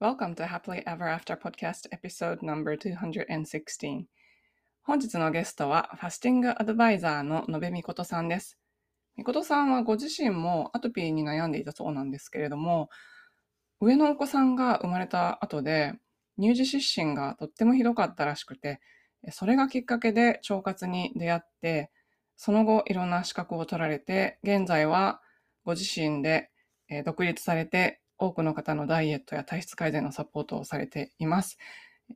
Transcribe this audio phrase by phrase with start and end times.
[0.00, 4.04] Welcome to Happily Ever After Podcast Episode No.216
[4.82, 8.60] 本日のゲストはファスティングアドバイザーの野部美琴さんです。
[9.16, 12.90] 美琴さんはご自身もアトピーに悩んでいたそうなんですけれども、
[13.80, 15.94] 上のお子さんが生まれた後で
[16.40, 18.78] 乳児湿疹がとってもひどかったらしくて、
[19.32, 21.90] それがきっかけで腸活に出会って、
[22.36, 25.20] その後いろんな資格を取られて、現在は
[25.64, 26.52] ご自身で
[27.04, 31.58] 独立されて多くの方のダイエットや体質改善のサポートをされています。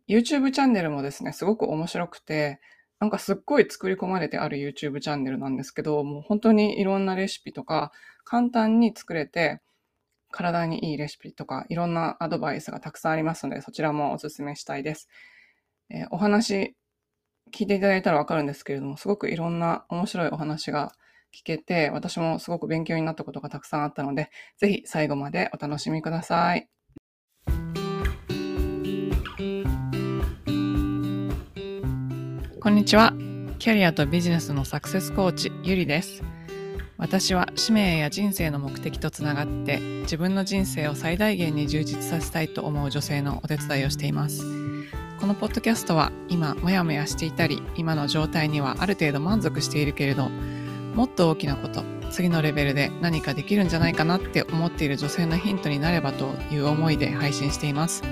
[0.09, 2.61] YouTube チャンネルもですね、すごく面白くて、
[2.99, 7.93] なんかすっごい作り込まれてある YouTube チャンネルなんですけど、もう本当にいろんなレシピとか、
[8.25, 9.61] 簡単に作れて、
[10.31, 15.09] 体にいいレシピとか、いろんなアドバイスがたくさんありますので、そちらもお勧めしたいです。
[15.91, 16.75] えー、お話
[17.53, 20.93] 聞いていただいたらわかるんですけれども、すごくいろんな面白いお話が
[21.35, 26.69] 聞けて、私もすごく勉強になったことがたくさんあったので、ぜひ最後までお楽しみください。
[32.61, 33.13] こんにちは。
[33.59, 36.23] キャリアとビジネスのサクセスコーチ、ゆりです。
[36.99, 44.43] 私は使命や人生の目的とつながって自分の人生を最大限に充実させたいと思う女性のお手伝いをしています。
[45.19, 50.31] このポッドキャストは今もやもやしていたり今の状態にはある程度満足しているけれど
[50.95, 58.03] もっと大きなこと次のレベルで何かできるんじゃないかなって思っている女性のヒントになればという思いで配信しています。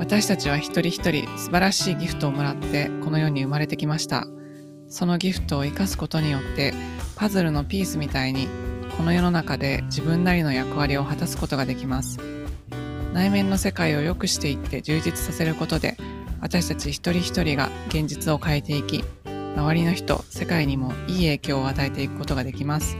[0.00, 4.26] 私たちは一人一人素晴らしいギフトをもらってこの世に生まれてきました。
[4.88, 6.74] そのギフトを生かすことによって
[7.14, 8.48] パズルのピースみたいに
[8.96, 12.18] この世の中で自分なりの役割を果たすことができます。
[13.12, 15.96] 内面の世界を良くしていって充実させることで
[16.40, 19.04] 私たち一人一人が現実を変えていき
[19.56, 22.96] 周りの人、世界にもいい影響を与えていくことができます。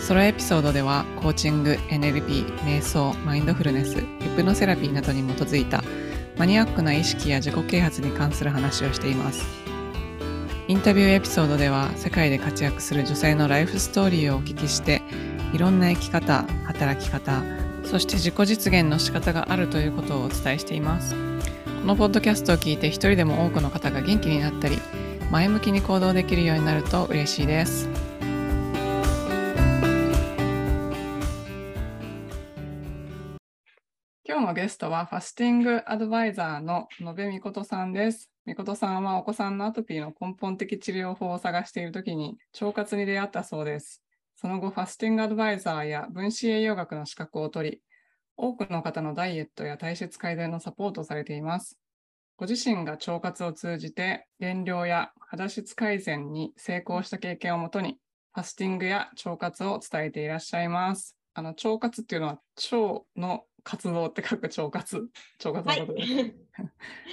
[0.00, 5.84] ソロエピソードではコーチング、NLP、瞑想、マインドフルネス、ヒプノセラピーなどに基づいた
[6.36, 9.46] マニアックな意識や自己啓発に関する話をしています。
[10.68, 15.02] インタビューエピソードでは世界で活躍する女性のライフストーリーをお聞きして
[15.52, 17.42] いろんな生き方、働き方、
[17.84, 21.14] そして自己実現の仕方があるということをお伝えしています。
[21.14, 24.78] このポッドキャストを聞いて一人でも多くの方が元気になったり、
[25.32, 27.88] 前向きに行動できるようになると嬉しいです。
[34.28, 38.30] 今日のゲストはファスティングアドバイザーの野部美琴さんです。
[38.44, 44.02] 美琴さんはお子さんのアトピーの根本的治療法を探しているときに腸活に出会ったそうです。
[44.36, 47.80] その後、ファスティングアドバイザーや分子栄養学の資格を取り、
[48.36, 51.78] 多くの方のダイエットや体質改善のサポートをされています。
[52.42, 58.00] ご自身が腸活を通じて減量や肌質改善に成功した経験をもとに、
[58.34, 61.16] ファスティングや腸活を伝えていらっしゃいます。
[61.34, 62.40] あの腸活っていうのは
[62.72, 65.08] 腸の活動って書く腸活、
[65.44, 66.12] 腸活のことです。
[66.12, 66.34] はい。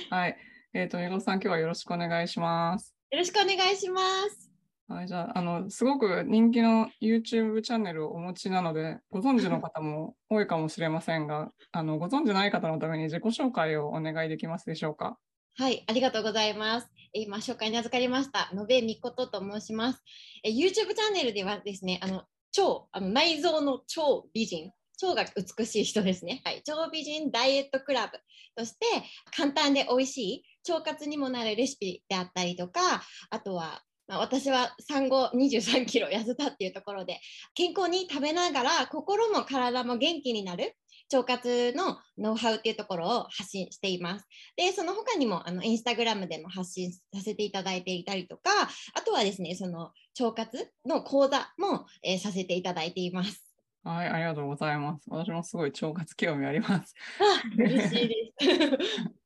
[0.10, 0.38] はい、
[0.74, 2.96] えっ、ー、と、みごさん、今日はよろしくお願いします。
[3.12, 4.02] よろしくお願いしま
[4.32, 4.49] す。
[4.92, 15.20] はい、じゃあ、あの、すごく人気の YouTube チャンネルをお持ちなので、ご存知の方も多いかもしれませんが、 あの、ご存知ない方のために自己紹介をお願いできますでしょうか？
[15.58, 16.90] はい、ありがとうございます。
[17.14, 20.02] 今、紹介に預かりました、野部みこと申します。
[20.44, 24.72] え YouTube チャンネルではですね、あの、超、あの内臓の超美人、
[25.04, 26.42] 腸が美しい人ですね。
[26.44, 28.18] はい、超美人ダイエットクラブ
[28.56, 28.88] として、
[29.36, 37.22] 簡単で美味しい腸活にもなるレシピであったりとか、あとはまあ、私は産後23キロ痩せたっていうところで
[37.54, 40.76] 健康に食べながら心も体も元気になる
[41.14, 44.28] 腸活のノウハウっていうところを発信しています。
[44.56, 48.52] で、その他にもあのインスタグラムでも発信させていただいていたりとか、
[48.94, 53.44] あとはですね、その腸活の講座も、えー、させていただいています。
[53.84, 55.06] はい、ありがとうございます。
[55.08, 56.94] 私もすごい腸活興味あります。
[57.20, 59.19] あ、嬉しいです。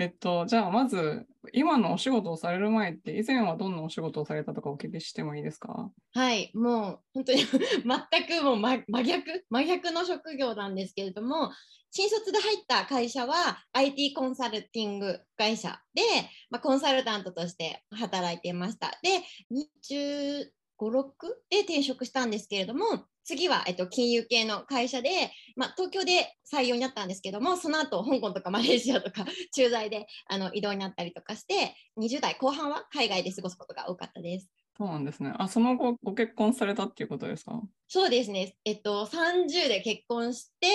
[0.00, 5.90] えっと、じゃあまず、今のお仕事をされる前って、以前はどんなお仕事をされたとかお聞きしてもいいですか？
[6.14, 11.50] はい、もう本当に 全くもう真逆、真逆の職業なんですけれども、
[11.90, 16.02] 新卒で入った会社は IT コンサルティング会社で、
[16.50, 18.92] まあ、コンサルタントとして働いていました。
[19.02, 20.50] で、25、
[20.86, 22.84] 6で転職したんですけれども、
[23.24, 25.10] 次は、えっと、金融系の会社で、
[25.54, 34.50] まあ、東京で採用になったんですけどもその後香港とかマレーシアとか 駐在であの移動になったりとかして20代後半は海外で過ごすことが多かったです。
[34.78, 35.34] そうなんですね。
[35.36, 37.60] あ、その後ご結婚されたっていうことですか？
[37.88, 38.56] そうですね。
[38.64, 40.68] えっと、30で結婚して、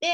[0.00, 0.08] で、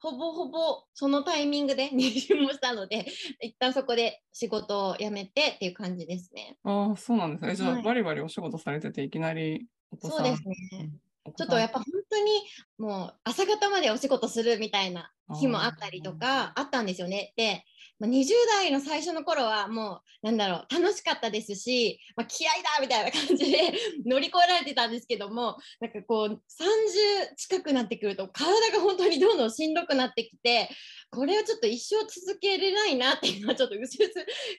[0.00, 3.06] ほぼほぼそのタイミングで 妊娠もしたので、
[3.40, 6.56] 一旦そこで仕事を辞めてっていう感じですね。
[6.64, 7.56] ああ、そうなんですね。
[7.56, 10.16] じゃあ、はい、バリバリお仕事されてて、いきなりお子さん。
[10.18, 10.90] そうですね。
[11.36, 12.42] ちょっとやっぱ本当に
[12.78, 17.34] もう朝方までお仕事するみたいな日もあったりとかあったんですよね。
[17.36, 17.64] で、
[17.98, 23.72] まあ、20代の最初の頃はもうなんだろう楽しかったですし、まあ、気合だみたいな感じで
[24.06, 30.70] 乗り越えられてたんですけどもなんかこう30近くなってくると体が本当にどんどんしんどくなってきて
[31.10, 34.12] これをちょっと一生続けれないなっていうのはちょっとうすうす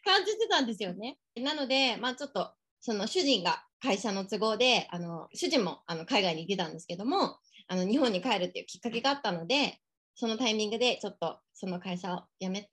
[0.03, 1.17] 感じてたんですよね。
[1.35, 7.37] なので、まあ、ちょっとその主人が会社の都合であの主人もあの海外に出たんですけども
[7.67, 9.79] あの日本に帰るっていうきっかけがあったので
[10.15, 12.69] そのタイミングでちょっとその会社を辞めてっ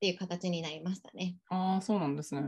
[0.00, 1.36] ていう形になりましたね。
[1.48, 2.42] ああそうなんですね。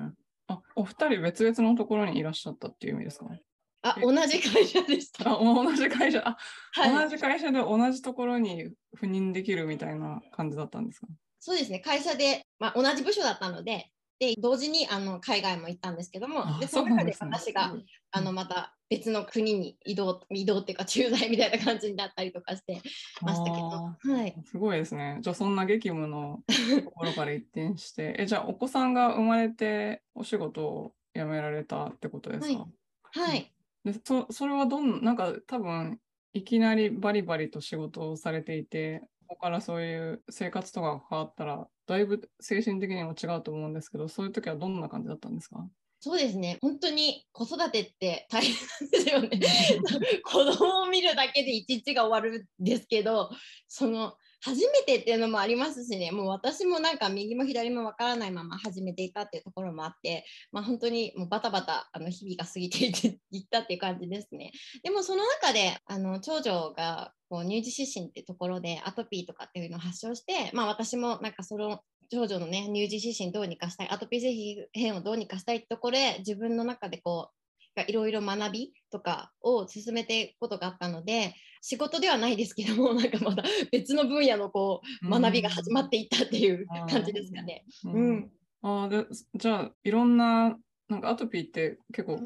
[0.48, 3.26] あお二人別々のところにいらっしゃったっていう意味ですか？
[3.26, 3.42] ね。
[3.82, 5.30] あ同じ会社でした。
[5.30, 6.36] あ同じ会社あ、
[6.72, 11.06] はい、同じ会社で同じところに赴任できるみたいな感じだったんですか
[11.38, 13.90] そうですね会社で、まあ、同じ部署だったので
[14.26, 22.80] で同時にあの海外も行ったんですけどもでその中で私が、ね、あのまた別の国に移動移動っていうか駐在みたいな感じになったりとかして
[23.22, 25.18] ましたけど、はい、すごいですね。
[25.20, 26.40] じゃあそんな激務の
[26.84, 28.14] ところから一転して。
[28.20, 32.66] えじゃあお子さんが生まれてお仕事を辞められたってことですか？
[33.12, 33.52] はい、はい、
[33.84, 35.98] でそそれはどんなんか多分
[36.32, 45.66] いきなりバリバリと仕事をされていてここからそういう生活とかが変わったらだいぶ精神的にも違うと思うんですけどそういう時はどんな感じだったんですか？
[46.00, 46.58] そうですね。
[46.60, 48.54] 本当に子育てって大変
[48.90, 49.40] ですよね。
[50.24, 53.30] 子供を見るだけで一日が終わるんですけど
[53.68, 54.14] その
[54.44, 56.12] 初めてっていうのもありますしね。
[56.12, 64.52] もう私もなんか右も左もわからないまま始めていたっていうところもあって、まあ、本当にもうバタバタあの日々が過ぎていったっていう感じですね。
[64.82, 71.80] でもその中であの長女がこう乳児湿疹ってところでアトピーとかっていうのを発症して、まあ、私もなんかその
[72.10, 77.44] 長女のね乳児湿疹どうにかしたいアトピー性皮膚炎をどうにかしたいってところで自分の中でこう
[77.88, 81.34] いろいろ学びとかを進めていくことがあったので
[81.66, 87.64] 仕事ではないですけども なんかまだ別の分野のこう学びが始まっていったっていう感じですかね。
[87.84, 88.30] うん、
[88.60, 90.58] あでじゃあいろんな
[90.88, 92.20] なんかアトピーって結構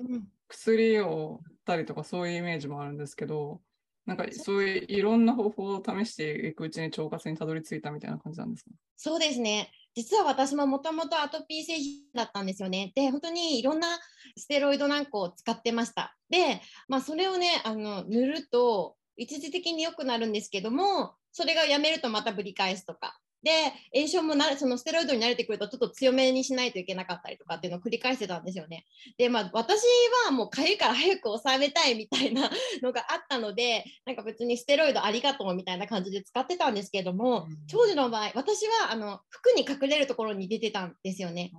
[0.49, 3.61] 薬をたりとかそういうイメージもあるんですけど
[4.07, 8.71] なんかそういういろんな方法を試していくうちに腸活にたどり着いたみたいな感じなんですか？
[8.97, 9.71] そうですね。
[9.95, 12.93] 実は私ももともとアトピー性皮膚だったんですよね。
[12.95, 13.99] で、本当にいろんな
[14.37, 16.17] ステロイドなんかを使ってました。
[16.31, 23.19] で、まあ、それをね、あの塗ると一時的に良くなるんですけども、それがやめるとまたぶり返すとか。
[23.43, 23.51] で
[23.95, 28.85] 炎症もなそのステロイドに慣れてくるとちょっと強めにしないといけなかったりとかっていうのを繰り返してたんですよね。
[29.17, 29.81] でまあ私
[30.27, 32.51] はもうかゆいから早く抑えたいみたいな
[32.83, 41.53] のがあったのでなんか別にステロイドありがとうみたいな感じで使ってたんですけども、うん、長女の場合私はあの服に隠れるところに出てたんですよね。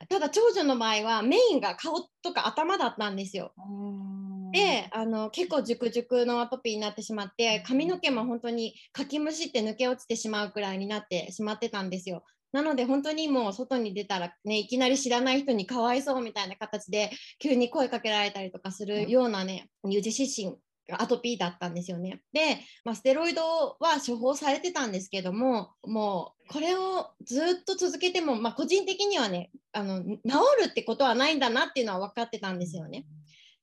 [0.00, 3.52] うん、ただ長女の場合はメインが顔とか頭だったんですよ。
[3.56, 12.22] うんであの結構熟熟のアトピーになってしまって髪の毛も本当にかきむしって抜け落ちてしまうくらいになってしまってたんですよ。
[12.52, 17.10] なので本当にもう外に出たらねいきなり知らない人にかわいそうみたいな形で
[17.40, 20.56] 急に声かけられたりとかするようなね乳児湿疹
[20.92, 22.20] アトピーだったんですよね。
[22.32, 30.18] で、まあ、ステロイドは処方されてたんですけどももうこれをずっと続けても、まあ、個人的にはねあの治
[30.62, 33.06] るってことはないんだなっていうのは分かってたんですよね。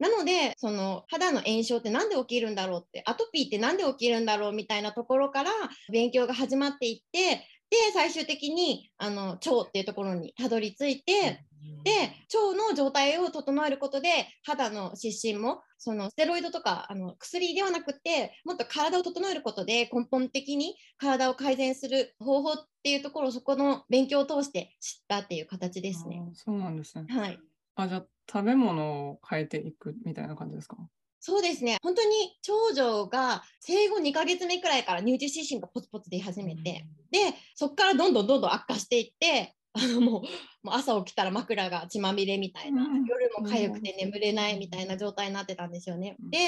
[0.02, 5.52] なのでその肌の炎症って何で起きるんだろうってアトピーって何で起きるんだろうみたいなところから
[5.92, 7.36] 勉強が始まっていって
[7.70, 11.46] で最終的にあの腸っていうところにたどり着いて
[11.84, 11.92] で
[12.34, 14.10] 腸の状態を整えることで
[14.44, 26.24] 肌の湿疹もそのステロイドとかあの薬ではなくてもっと体を整えることで根本的に体を改善する方法っていうところをそこの勉強を通して知ったっていう形ですね。
[26.34, 27.06] そうなんですね。
[27.08, 27.40] はい。
[27.84, 30.78] あじゃあ食べ物を変えていくみたいな感じですか？
[31.24, 36.66] そうですね本当に長女が生後2ヶ月目くらいから乳児湿疹がポツポツ出始めて、うん、
[37.12, 40.22] でそこからどんどんどんどん悪化していって あのもう
[40.64, 46.18] もう朝起きたら枕が血まみれみたいな、うん、夜も痒くて眠れないみたいな状態になってたんですよね。
[46.20, 46.40] うん、で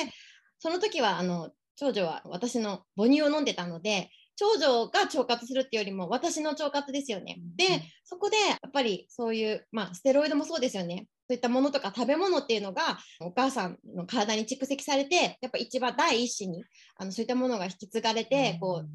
[0.57, 7.37] その時はあの長女は私の母乳を飲んでたので長女が腸活するっていうよりも私の腸活ですよね。
[7.55, 11.07] で、そこでやっぱりそういう、まあ、ステロイドもそうですよね。
[11.27, 16.63] そういったものとか食べ物っていうのがお母さんの体に蓄積されてやっぱ一番第一子に
[16.97, 18.89] あのそういったものが引き継がれてこう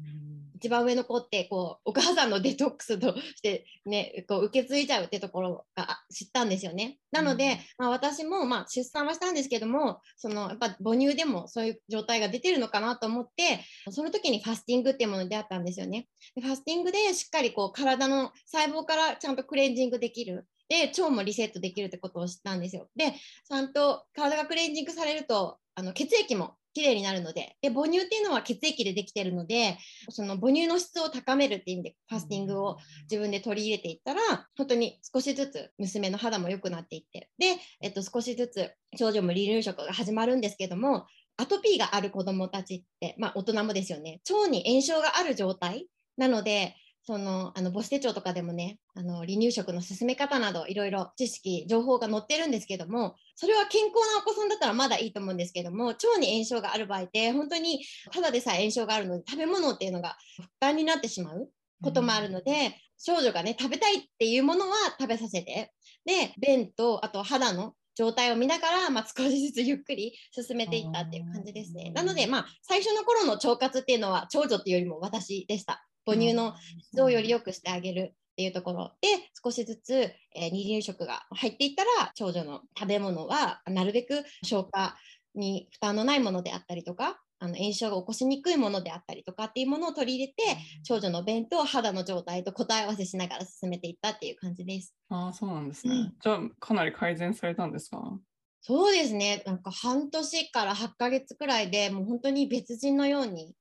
[0.59, 6.97] 一番上の子ってこうお母さんのデトックスとしてねこう受け継いじゃうってところが知ったんですよね。
[7.11, 16.07] なので、まあ、私もまあ出産はしたんですけどもそのやっぱ母乳でもそういう状態が出てるのかなと思ってその時にファスティングっていうものに出会ったんですよね。
[16.35, 20.45] でファスティングでしっかりこう体の細胞からちゃんとクレンジングできる。
[20.69, 22.87] で腸もリセットできるってことを知ったんですよ。
[22.95, 29.77] でちゃんと体がクレンジングされるとあの血液も綺麗になるのでで母乳っていうのは血液でできてるので
[30.09, 32.77] その母乳の質を高めるっていう意味でファスティングを
[33.09, 34.21] 自分で取り入れていったら
[34.55, 41.07] 本当に少しずつ娘の肌も良くなっていってで、えっと、少しずつ長女も離乳食が始まるんですけども
[41.37, 46.75] アトピーがある子どもたちって、まあ、大人もですよね腸に炎症がある状態なので
[47.09, 61.49] そのあの母子手帳とかでもねあの離乳食の進め方などいろいろ知識情報が載ってるんですけどもそれは健康なお子さんだったらまだいいと思うんですけども腸に炎症がある場合って本当にただでさえ炎症があるので食べ物っていうのが負担になってしまう
[61.81, 65.71] こともあるので、うん、少女がね食べたいっていうものは食べさせて
[66.05, 71.91] で便とあと肌の状態を見ながら、まあ、少しずつゆっくり進めていったっていう感じですね。
[71.91, 75.88] なので、まあ、最初の頃の腸活っていうのは長女っていうよりも私でした。
[76.05, 76.55] 母乳の
[76.91, 78.91] 質をより良くしてあげるっていうところ。
[79.01, 79.07] で
[79.43, 84.97] 少しずつ、えー、離乳食が入っていったら長女の食べ物はなるべく消化
[85.35, 94.93] に負担のないものであったりとかあの炎症が起こしにくいものであったりとかっていうものを取り入れて長女の便と肌の状態と答え合わせしながら進めていったっていう感じです。
[95.09, 95.93] ああそうなんですね。
[95.95, 98.19] うん、じゃあかなり改善されたんですか？
[98.61, 103.55] そうですねなんか半年から8ヶ月くらいでもう本当に別人のように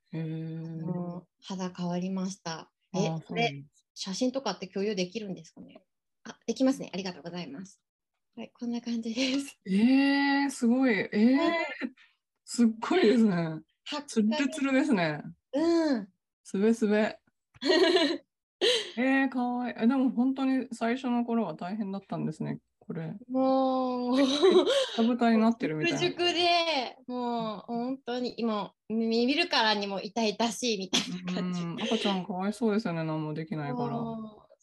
[1.42, 2.70] 肌変わりました。
[2.94, 3.64] え、これ
[3.94, 5.80] 写真とかって共有できるんですかね？
[6.24, 6.90] あ、できますね。
[6.92, 7.80] ありがとうございます。
[8.36, 9.58] はい、こんな感じです。
[9.66, 10.92] えー、すごい。
[10.92, 11.38] えー、
[12.44, 13.60] すっごいですね。
[14.06, 15.22] つるつるですね。
[15.52, 16.08] うん。
[16.44, 17.18] すべすべ。
[18.96, 19.74] えー、かわいい。
[19.78, 22.58] え、でも本当に最初の頃は大変だったんですね。
[22.88, 23.12] これ。
[23.30, 24.16] もう、
[24.96, 25.98] かぶたになってるみたいな。
[25.98, 31.84] 熟で、もう本当に今、見るからにも痛々しいみたいな感じ。
[31.84, 33.98] 赤ちゃんかわいそうですよね、何もできないから。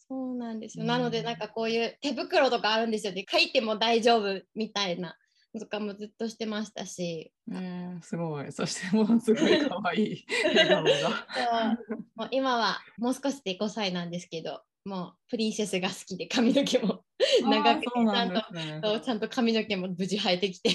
[0.08, 0.84] そうなんですよ。
[0.84, 3.24] なので、なんかこういう手袋とかあるんですよね。
[3.30, 5.16] 書いても大丈夫みたいな。
[5.58, 7.32] とかもずっとしてましたし。
[7.50, 8.52] えー、すごい。
[8.52, 10.90] そしてもうすごい可愛い笑顔が。
[12.14, 17.02] もう今はもう少しで5歳なんですけど、もうプリンセスが好きで髪の毛も
[17.42, 20.70] 長くてちゃんと、ね、ちゃんと髪の毛も無事生えてきて。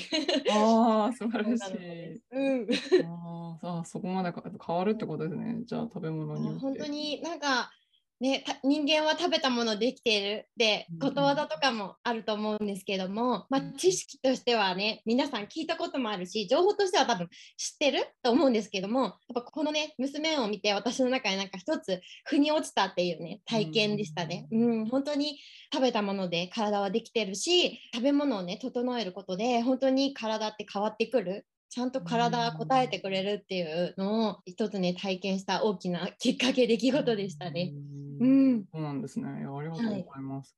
[0.52, 2.22] ああ素晴らしい。
[2.32, 2.68] うん、
[3.62, 5.62] ああそこまで変わるってことですね。
[5.64, 7.72] じゃあ食べ物に本当になんか
[8.22, 25.40] ね、人間は食べたものできているでことわざとかもあると思うんですけども、まあ、知識としてはね皆さん聞いたこともあるし情報としては多分知ってると思うんですけどもやっぱこのね娘を見て私の中になんか一つ腑に落ちたっていうね体験でしたね、うん、うん、本当に
[25.74, 37.72] 食べたもので体はできてるし食べ物をね整えることで本当に体って変わってくるちゃんと体が応えてくれるっていうのを一つね体験した大きなきっかけ出来事でしたね。
[38.20, 39.40] うん、そうなんですね。
[39.40, 40.54] いやありがとうございます。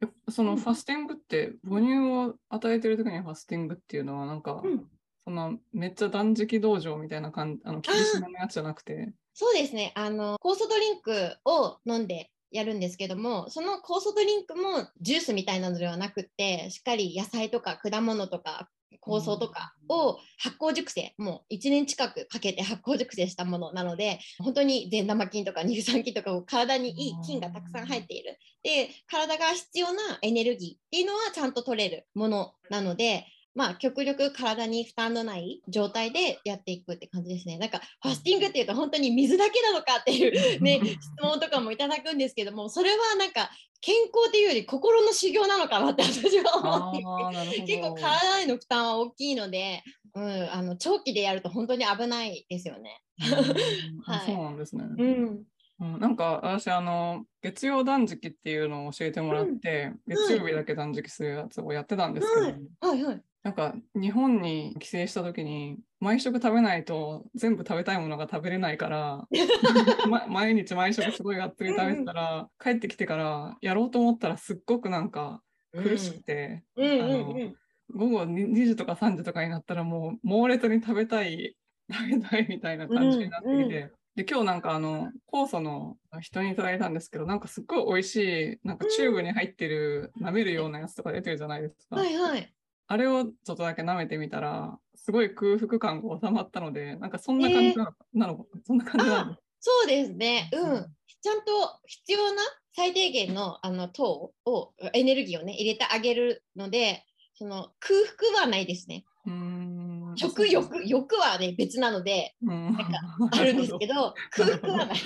[0.00, 4.84] はい、そのファスティングって母乳を与えてる時にファスティングっていうのはなんか、うん、
[5.22, 9.12] そのめっちゃ断食道場みたいな感じあの 厳しめのやつじゃなくて。
[9.34, 9.92] そうですね。
[9.94, 18.68] あの酵素ドリンクを飲んでやるんですけどもその酵素ドリンクもジュースみたいなのではなくってしっかり野菜とか果物とか
[19.06, 37.56] 構想とかを発酵熟成もう1年近くかけて発酵熟成したものなので本当に善玉菌とか乳酸菌とかを体にいい菌がたくさん入っているで体が必要なエネルギーっていうのはちゃんと取れるものなのでまあ、極力体に負担のない状態でやっていくって感じですね。
[37.56, 43.50] なんかファスティングっていうと本当に水だけなのかっていうね 質問とかもいただくんですけどもそれはなんか
[43.86, 46.56] 健康っていうより心の修行なのかなって私は
[46.90, 53.00] 思って結構体への負担は大きいので、うん、あの長期でやると本当に危ないですよね。
[54.02, 54.84] はい、そうなんですね。
[54.98, 55.44] うん。
[55.78, 63.04] うん、なんか私あの月曜断食っていうのを教えてもらって、うん、月曜日だけ断食するやつをやってたんですけど、はい。
[63.04, 69.26] はい、なんか日本に帰省した時に毎食食べないと全部食べたいものが食べれないから
[70.08, 81.56] ま、毎日毎食すごいがっつり食べてたら、うん、帰ってきてからやろうと思ったらすっごくなんか苦しくて、午後2時とか3時とかになったらもう猛烈に食べたい
[81.90, 83.54] 食べたいみたいな感じになってきて。
[83.54, 88.16] うんうんで今日なんかあの酵素の人にいただいたんですけどなんかすっごい美味し
[88.54, 91.96] いなんかチューブに入ってる、舐めるようなやつとか出てるじゃないですか。
[91.96, 92.50] はいはい。
[92.88, 97.84] あれをちょっとだけ舐めてみたら、すごい空腹感が収まったので、なんかそんな感じな
[98.26, 100.50] の,、えー、そんな感じなのそうですね。
[100.52, 100.86] うん。
[101.22, 101.52] ちゃんと
[101.86, 102.42] 必要な
[102.74, 108.00] 最低限のあの糖を、エネルギーをね、入れてあげるので、その空
[108.32, 109.04] 腹はないですね。
[109.26, 112.84] うん食欲欲はね別なので、なんか
[113.30, 114.98] あるんですけど 空腹はない。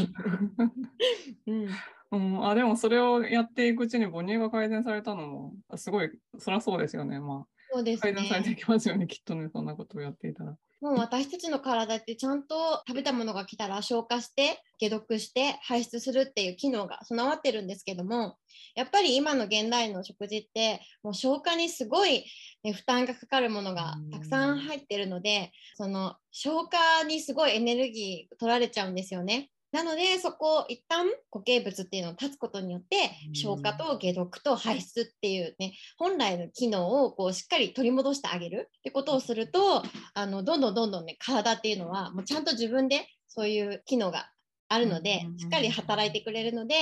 [1.46, 1.68] うん
[2.12, 7.20] うん、あでもそれをやっていくうちに母乳が改善されたのもすごいそりゃそうですよね。
[7.20, 8.12] まあそうですね。
[8.12, 10.56] 改善されていきますよね、きっとね、そんなことをやっていたら。
[10.80, 18.38] もう私たちの体ってちゃんと食べたものが来たら消化して解毒して排出するっていう機能が備わってるんですけども
[18.74, 22.24] やっぱり今の現代の食事ってもう消化にすごい、
[22.64, 29.50] ね、負担がかかるものがたくさん入ってるのでその消化にすごいエネルギー取られちゃうんですよね。
[29.72, 39.82] なのでそこを一旦固形物っていうのを断つことによって消化と解毒と排出っていうね本来の機能をこうしっかり取り戻してあげるってことをすると
[40.14, 44.30] あのどんどんどんどんね体っていうのはもうちゃんと自分でそういう機能が
[44.68, 46.74] あるのでしっかり働いてくれるので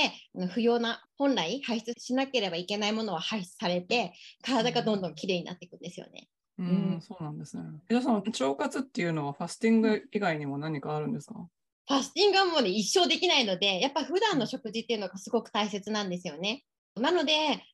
[0.51, 6.27] 不要な本来排出しなければいけないものは排出されて体がどんどんきれいになっていくんですよね。
[6.59, 7.63] うん、そうなんですね。
[7.89, 11.47] じゃあその腸活っていうのはファスティング以外にも何かあるんですか？
[11.89, 16.63] ファスティングはもうね、一生できないので、やっぱ普段の食事っていうのがすごく大切なんですよね。
[16.95, 17.33] なので、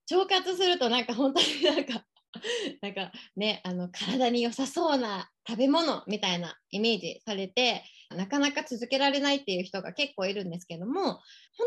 [0.09, 2.05] 腸活するとなんか本当に なんか
[2.81, 11.19] なんかね、あの体に良さそうな食べ物みたいなイメージされて、なかなか続けられないっていう人が結構いるんですけども、本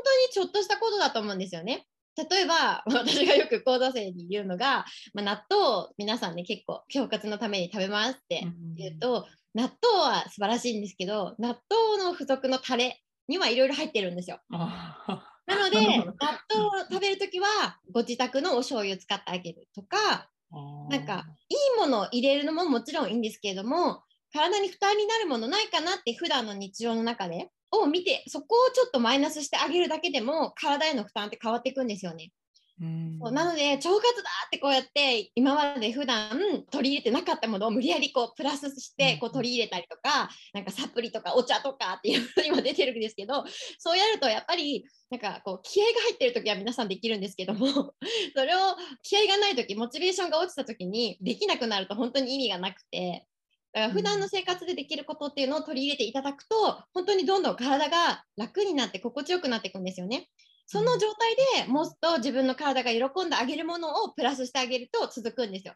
[0.04, 1.86] 当にちょっとしたことだと思うんですよね。
[2.16, 8.42] 例えば 私がよく高校生に言うのが、まあ、納豆を皆さんね結構腸活のために食べますって
[8.74, 14.40] 言うと、納豆は素晴らしいんですけど納豆の付属のタレにはいろいろ入ってるんですよ。
[14.50, 16.14] なので納
[16.50, 20.30] 豆を食べるときはご自宅のお醤油を使ってあげるとか
[20.90, 24.02] なんかいいものを入れるのももちろんいいんですけれども
[24.32, 32.30] 体に負担になるものないかなって普段の日常の中でを見てそこをちょっとマイナスしてあげるだけでも体への負担って変わっていくんですよね。
[32.80, 36.30] そうなので腸活だってこうやって今まで普段
[36.70, 43.44] 取り入れてなかったものを無理やりこうプラスしてこう取り入れたりとかなんかサプリとかお茶とかっていうの 今出てるんですけど
[43.78, 47.66] そうやるとやっぱりなんかこう気合が入ってる時は皆さんできるんですけども
[48.36, 48.58] それを
[49.02, 53.26] 気合がない時モチベーションが落ちた時にできなくなると本当に意味がなくて
[53.72, 60.28] だから普段の生活でできることっていうのを取り入れていただくと本当にどんどん体が楽になって心地よくなっていくんですよね。
[60.68, 65.74] その状態でもっと自分の体が喜んであげるものをプラスしてあげると続くんですよ。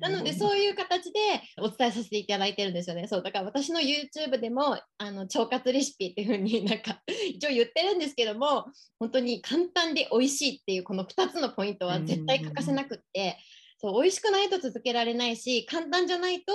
[0.00, 1.20] なのでそういう形で
[1.58, 3.06] お伝えさせていただいてるんですよね。
[3.06, 8.66] そうだから私の YouTube でもあの腸活レシピっていう風になんか一応言ってるんですけども
[8.98, 13.38] 本当に簡単で美味しいっていうこの2つのポイントは絶対欠かせなくって。
[13.78, 16.52] そう美味しくないと続けられないし簡単じゃないと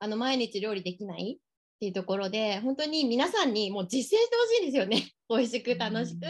[0.00, 6.22] あの毎日料理できないっていうところで本当に皆さんにもう実践してほしいんですよね美味しく楽しく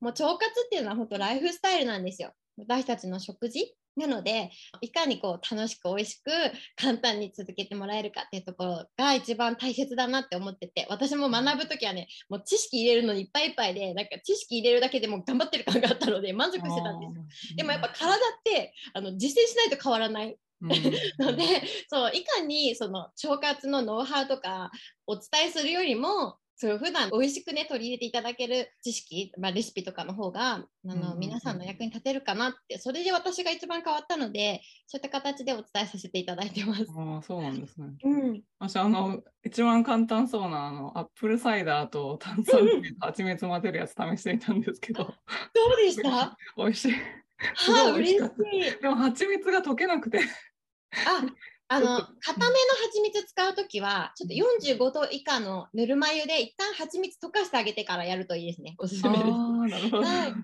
[0.00, 2.32] もう腸活っていうのは本当ライフスタイルなんですよ。
[2.56, 6.30] 私たちの食事なのでいかにこう楽しく美味しく
[6.76, 17.56] 簡単に続けてもらえるかっていうところが一番大切だなって思ってて私も学ぶ時はねもう知識入れるのにいっぱいいっぱいでなんか知識入れるだけでも頑張ってる感があったので満足してたんですよ。
[17.56, 20.36] でもやっぱ体ってあの実践しないと変わらない。
[20.62, 20.68] の
[21.36, 21.44] で
[21.88, 24.70] そういかにその腸活のノウハウとか
[25.06, 36.84] お伝えするよりもそう普段美味しくね取り入れていただける知識、まあ、レシピとかの方があの、皆さんの役に立てるかなってそれで私が一番変わったのでそういった形でお伝えさせていただいてます。
[36.94, 37.86] あそうなんですね。
[38.04, 45.04] うん、私あの一番簡単そうなあのアップルサイダーと炭酸水と蜂蜜混ぜるやつ試してみたんですけど。
[45.04, 45.14] どう
[45.82, 46.36] でした？
[46.58, 46.92] 美味しい。
[46.92, 46.98] は
[47.88, 48.82] あ、嬉しい。
[48.82, 50.20] でも蜂蜜が溶けなくて
[50.92, 51.22] あ、
[51.72, 52.50] あの固めの
[52.84, 54.34] 蜂蜜使うときはちょっと
[54.74, 58.74] 45度以下のぬるま湯で一旦蜂蜜溶かしてあげてからやるといいですね。
[58.78, 59.28] おすすめです。
[59.28, 60.34] はい。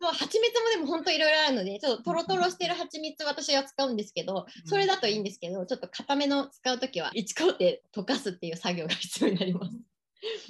[0.00, 7.58] そう蜂蜜もでも本当いろいろあるのでちょっととろとろしてる蜂蜜私は使うんですけどそれだといいんですけどちょっと固めの使うときは1工程
[7.94, 9.72] 溶かすっていう作業が必要になります。
[9.72, 9.78] ちょ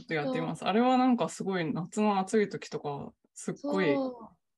[0.05, 0.65] っとやってみます。
[0.65, 3.97] あれはなんかすごい夏の暑い時とかすっごい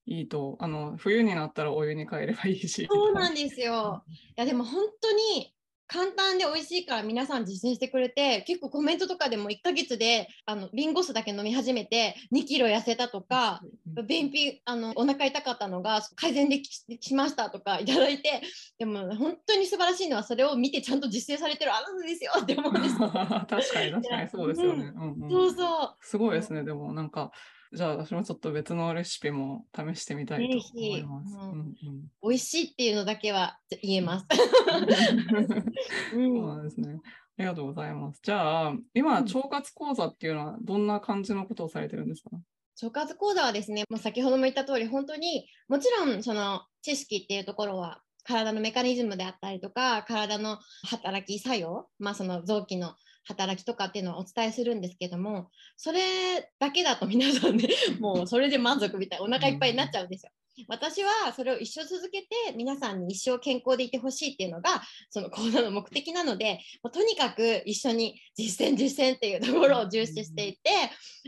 [0.04, 5.54] いいとあの冬になったらお湯に変えればいいしそうなんですよいやでも本当に
[5.92, 13.60] 簡単で美味しいから皆さん実践してくれて結構コメントとかでも1ヶ月であのリンゴ酢だけ飲み始めて2キロ痩せたとか
[14.06, 18.40] 便秘あのお腹痛かったのが改善できましたとかいただいて
[18.78, 25.96] でも本当に素晴らしいのはそれを見てちゃんと実践されてるあなたですよって思うんです 確かに確かにそうですよね、うんうんうん、そうそう。
[26.00, 26.64] すごいですね。
[26.64, 27.32] でもなんか
[27.74, 31.34] じゃあ私もちょっと別のレシピも試してみたいと思います。
[31.34, 31.74] うんうん、
[32.22, 34.26] 美味しいっていうのだけは言えます。
[36.12, 37.00] そうなんですね。
[37.38, 38.20] ありがとうございます。
[38.22, 42.30] じゃあ今、腸活講座っていうのはどんな感じのことをされてるんですか？
[42.82, 56.00] 腸活講座はですね、もう先ほども言った通り、本当にもちろんその知識っていうところは体のメカニズムであったりとか体の働き作用、まあ、その臓器の働きとかっていうのをお伝えするんですけどもそれ
[56.58, 57.68] だけだと皆さんね
[58.00, 60.32] もうそれで満足みたいお腹いっぱいになっちゃうんですよ。
[60.68, 70.60] 私はそれを一生続けて皆さんに一生健康でいてほしいっていうのがその講座の目的なのでもうとにかく一緒に実践実践っていうところを重視していて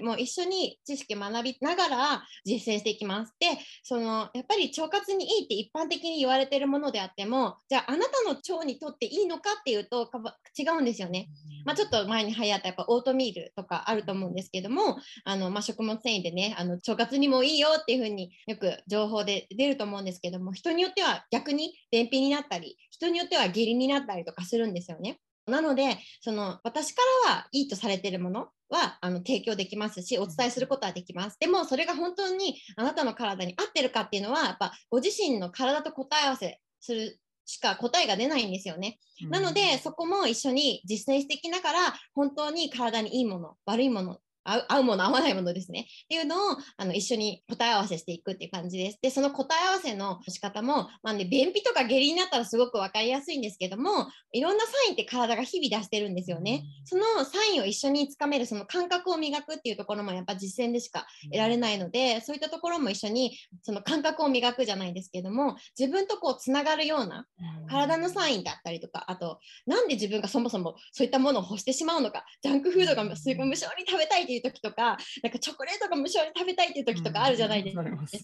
[0.02, 3.34] もう一緒に知識学びながら実践していきます。
[3.38, 3.46] で
[3.82, 10.10] そのやっぱり腸活にいいって一般的に言われてるものであってもじゃああなたの腸にとっていいのかっていうと
[10.58, 11.28] 違うんですよね。
[11.64, 25.20] まあ、ちょっと前に流行ったやっぱオートミールとかあると思うんですけどもあの、まあ、食物繊維でねあの腸活にもいいよっていうふうによく情報で出ると思うんですけども人によっては逆に便秘になったり人によっては下痢になったりとかするんですよね。
[25.46, 31.38] なのでその私からはいいとされているものはあの提供できますしお伝えすることはできます。
[31.38, 38.98] でもそれが本当にあなたの体に合ってるかっていうのはやっぱご自身の体と答え合わせするしか答えが出ないんですよね。
[39.28, 48.98] なのでそこも一緒に実践していきながら本当に体にいいもの悪いもの合う合うもの合わないものですねっていうのをあの一緒に答え合わせしていくっていう感じです。
[49.02, 56.64] でその答え合わせの仕方も、まあね、便秘とか下痢になったらすごく分かりやすいんですけどもいろんなサインって体が日々出してるんですよね。
[56.84, 67.26] そのサインを一緒につかめるその感覚を磨くっていうところもやっぱ実践でしか得られないのでそういったところも一緒にその感覚を磨くじゃないですけども自分とこうつながるような
[67.68, 77.76] 体のサインだったりとかあとなんで自分がそもそもそういったものを欲してしまうのかジャンクフードがすごい無性に食べたいという時とかなんかチョコレートが無性に食べたいっていう時とかあるじゃないです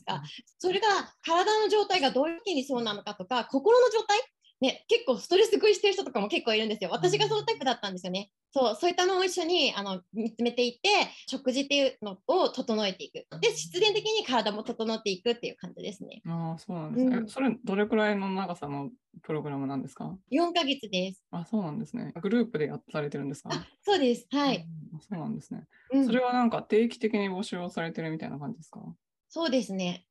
[0.05, 0.23] か。
[0.59, 0.87] それが
[1.23, 4.19] 体の状態がどういう時にそうなのかとか心の状態
[4.61, 6.91] ね、結構ストレス食いしてる人とかも結構いるんですよ。
[6.91, 8.31] 私がそのタイプだったんですよね。
[8.53, 10.89] そう、そういったのを一緒にあの見つめていって、
[11.29, 13.27] 食事っていうのを整えていく。
[13.41, 16.23] で、必然的に体も整っていくっていう感じですね。
[16.27, 18.91] ああ、そうなんですね、うん、それ、どれくらいの長さの
[19.23, 21.23] プログラムなんですか ?4 ヶ月です。
[21.31, 22.13] あ、そうなんですね。
[22.21, 23.51] グループでやされてるんですか？
[23.83, 24.27] そうです。
[24.31, 24.57] はい、
[24.93, 25.01] うん。
[25.01, 26.07] そうなんですね、うん。
[26.07, 28.81] それはなんか定期的に募集をされてるみたいな感じですか？
[29.29, 30.07] そうですね。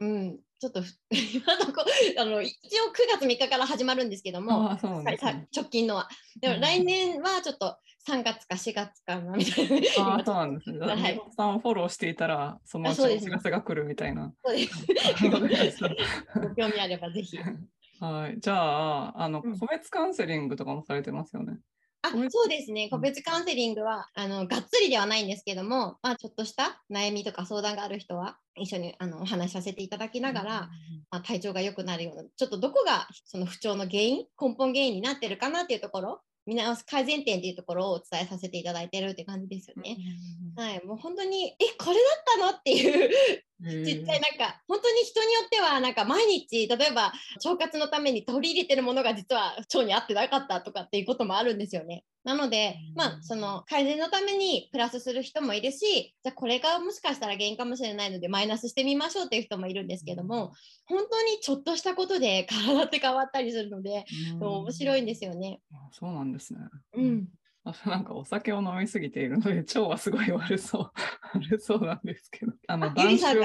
[0.00, 1.84] うん、ちょっと 今のこ
[2.18, 5.18] あの一応9月3日から始まるんですけども、ね、
[5.54, 6.08] 直近のは。
[6.40, 7.76] でも来年はちょっと
[8.08, 10.16] 3月か4月かなみたいな。
[10.16, 10.78] あそうなんですね。
[10.78, 14.32] はい、さんフォローしていたら、そのうちお知らせが来るみたいな。
[14.44, 14.66] そうで
[15.70, 15.80] す。
[16.34, 17.36] ご興味あればぜひ。
[18.00, 18.38] はい。
[18.38, 21.58] じゃあ、あの、個別カウンセリングとかもされてますよね。
[22.02, 30.50] あそうですね、個別カウンセリングはあのがっつりではないんですけども、まあ、ちょっとした悩みとか相談がある人は一緒にあのお話しさせていただきながら、
[31.10, 39.96] まあ、体調が良くなるようなちょっとどこがその不調の原因根本原因になってるかなっていうところ見直す改善点っていうところをお伝えさせていただいてるって感じですよね。
[40.56, 42.58] はい、もう本当にえこれだったの？
[42.58, 43.10] っていう
[43.60, 47.12] 実際なんか本当に人によってはなんか毎日例えば
[47.44, 52.04] 腸活のために取り入れてるものが実は腸に合ってなかったとかっていうこともあるんですよね。
[52.24, 60.52] なので、まあ、その改善のためにプラスする人もいるしじゃあこれがもしかしたら原因かもしれないのでマイナスしてみましょうっていう人もいるんですけども
[60.86, 64.04] 本当にちょっとしたことで体って変わったりするので
[64.40, 65.60] 面白いんですよね。
[65.92, 66.58] そうなんですね。
[66.94, 67.28] うん。
[67.86, 70.92] なんかお酒を飲みすぎているので 腸はすごい悪そう
[71.34, 73.44] 悪そうなんですけどあの断酒を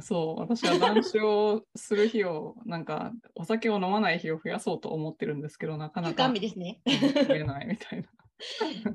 [0.00, 8.08] そう私は断酒をする日をなんかお酒を飲まない日を増やそうと思ってるんですけどなかなかですね増えないみたいな。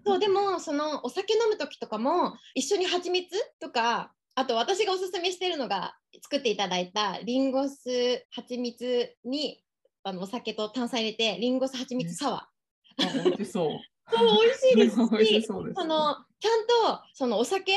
[0.04, 9.64] そうでもそのお酒飲む時とかも一緒に蜂蜜とかあと私がおすすめしてるのが作っていただいたリンゴ酢蜂蜜に
[10.04, 12.56] あのお酒と炭酸入れてリンゴ酢蜂蜜サワー。
[12.98, 13.95] 美味しそう。
[14.12, 17.74] そう美味しいですし、 そのちゃんとそのお酒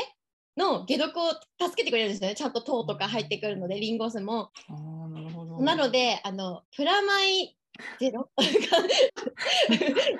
[0.57, 2.35] の解毒を助けてくれるんですね。
[2.35, 4.51] ちゃんと糖とか入ってくるので、リンゴ酢も。
[4.67, 5.59] あなるほど。
[5.61, 7.57] なので、あのプラマイ
[7.99, 8.29] ゼロ。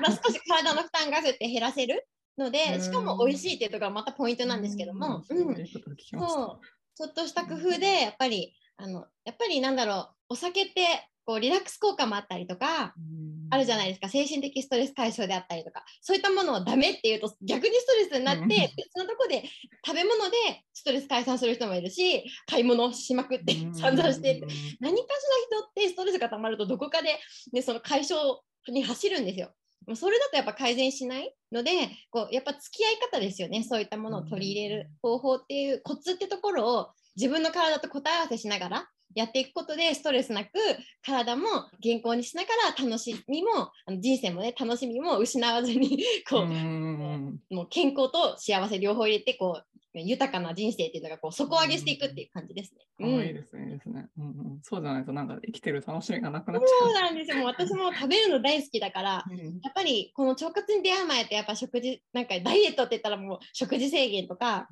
[0.02, 5.24] まあ少し体の負担がそうって減らせるので、しかも美味しいっていうところがまたポイントなんですけども、うん、
[6.30, 6.66] そう。
[6.96, 10.16] ちょっとした工夫でやっぱりあのやっぱりなんだろう。
[10.32, 12.96] お酒ってこうリラックス効果もあったりとか、
[13.52, 14.10] あるじゃないですか。
[14.10, 15.86] 精神的ストレス解消であったりとか。
[16.02, 19.44] そういったものをダメっていうと逆にストレスになって、別のとこで
[19.86, 20.38] 食べ物で
[20.74, 24.42] ストレス解散する人もいるし買い物しまくって散々して
[24.80, 25.20] 何かし
[25.52, 27.20] ら人ってストレスがたまるとどこかで、
[27.54, 29.52] ね、その解消に走るんですよ。
[29.94, 31.72] それだとやっぱ改善しないので
[32.10, 33.64] こうやっぱ付き合い方ですよね。
[33.64, 40.52] そういったものを取り入れる方法っていうコツってところを自分の体と答え合わせしながらやっていくことでストレスなく
[41.04, 41.44] 体も
[41.82, 52.86] 健康にしながら楽しみも人生もね楽しみも失わずに こうもう健康と幸せ両方入れてこう豊かな人生っていうのがこう底上げしていくっていう感じですね。
[53.00, 54.60] うん、いいですね、いいですね、うんうん。
[54.62, 56.70] そうじゃないとなんか生きてる楽しみがなくなっちゃう。
[56.86, 57.38] そうなんですよ。
[57.38, 64.68] もう私も食べるの大好きだから、うん、やっぱりこの腸活に出会う前ってやっぱ食事なんかダイエットって言ったらもう食事制限とか、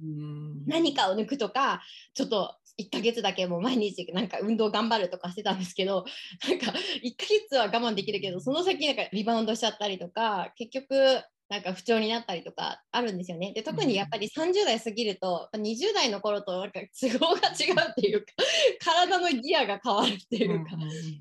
[0.68, 1.82] 何かを抜くとか
[2.14, 6.06] ちょっと1ヶ月だけもう毎日なんか運動頑張るとかしてたんですけど
[6.48, 10.96] なんか1ヶ月は我慢できるけどその先なんかリバウンドしちゃったりとか結局
[11.50, 13.54] なんか不調になったりとかあるんですよね。
[13.54, 18.34] で特にやっぱり30代過ぎると20代の頃となんか都合が違うっていうか
[18.84, 20.72] 体のギアが変わるっていうか、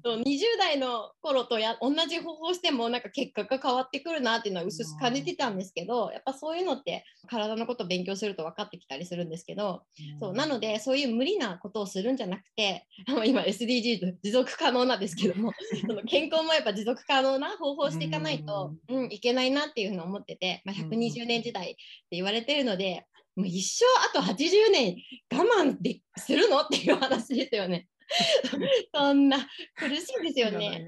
[0.04, 9.82] うんうん、20代の頃とや同じ方法してもなんか結果が変わってくるなっていうのは薄々感じてたんですけどやっぱそういうのって体のことを勉強すると分かってきたりするんですけど、
[10.14, 12.86] うん、そうなのでそういう無理なことをするんじゃなくて
[13.24, 15.52] 今 SDGs 持続可能なんですけども
[15.86, 21.78] その健康もやっぱ持続可能な方法をしていかないと、うん、いけないなっていうふうに思思ってて、まあ、120年時代って
[22.12, 23.84] 言われてるので、もう一生
[24.20, 24.96] あと80年
[25.30, 26.62] 我慢でするの？
[26.62, 27.86] っていう話ですよね。
[28.94, 29.38] そんな
[29.74, 30.86] 苦しいんですよね。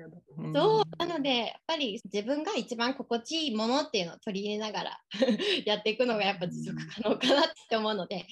[0.55, 5.01] そうなのでやっぱり自分が一番心地いいものっていうのを取り入れながら
[5.67, 8.25] やっていくのがやっぱ持続可能かなって思うので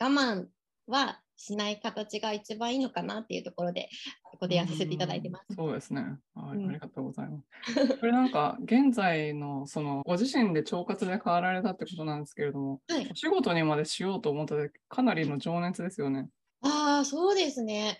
[0.00, 0.46] 我慢
[0.86, 3.88] はしない形が一番いいのかなっていうところで
[4.22, 5.44] ここでやらせていただいてます。
[5.50, 6.02] うそうですね、
[6.34, 7.98] はい、うん、ありがとうございます。
[7.98, 16.28] これなんか現在のそのご自身で腸活で変わられたってことなんですけれども、はい、お仕事にまでしようと思ったでかなりの情熱ですよね。
[16.62, 17.98] ああそうですね。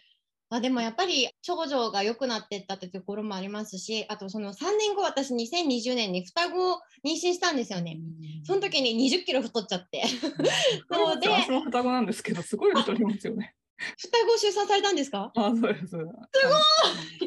[0.52, 7.96] まあ、でもやっぱり長女が良くなっていったってところもありますしあとその3年後私2020年に双子を妊娠したんですよね。
[8.44, 10.02] その時に20キロ太っちゃって。
[10.92, 13.54] そうで私も双子なんですけどすごい太りますよね。
[13.96, 15.32] 双子出産されたんですか？
[15.34, 15.86] あそうです。
[15.86, 16.06] すごい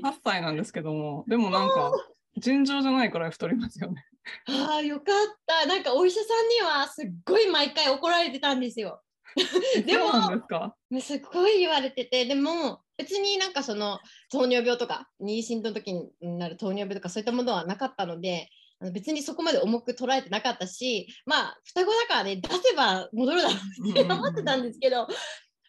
[0.04, 1.92] !8 歳なんですけどもでもなんか
[2.38, 4.06] 尋常じゃないくらい太りますよね。
[4.48, 5.06] ああよかっ
[5.48, 5.66] た。
[5.66, 9.02] なんかお医者さんにはすっごい毎回怒られてたんですよ。
[9.84, 14.00] でもすごい言われててでも別になんかその
[14.32, 18.50] 糖尿病とか妊娠の時になる糖尿病とかそういったものはなかったので
[18.94, 25.08] 別にそこまで重く捉えてなかったしまあ双子だからね出せば戻るだろうって思ってたんですけど、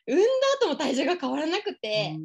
[0.06, 0.24] 産んだ
[0.60, 2.16] 後も体重が変わらなくて。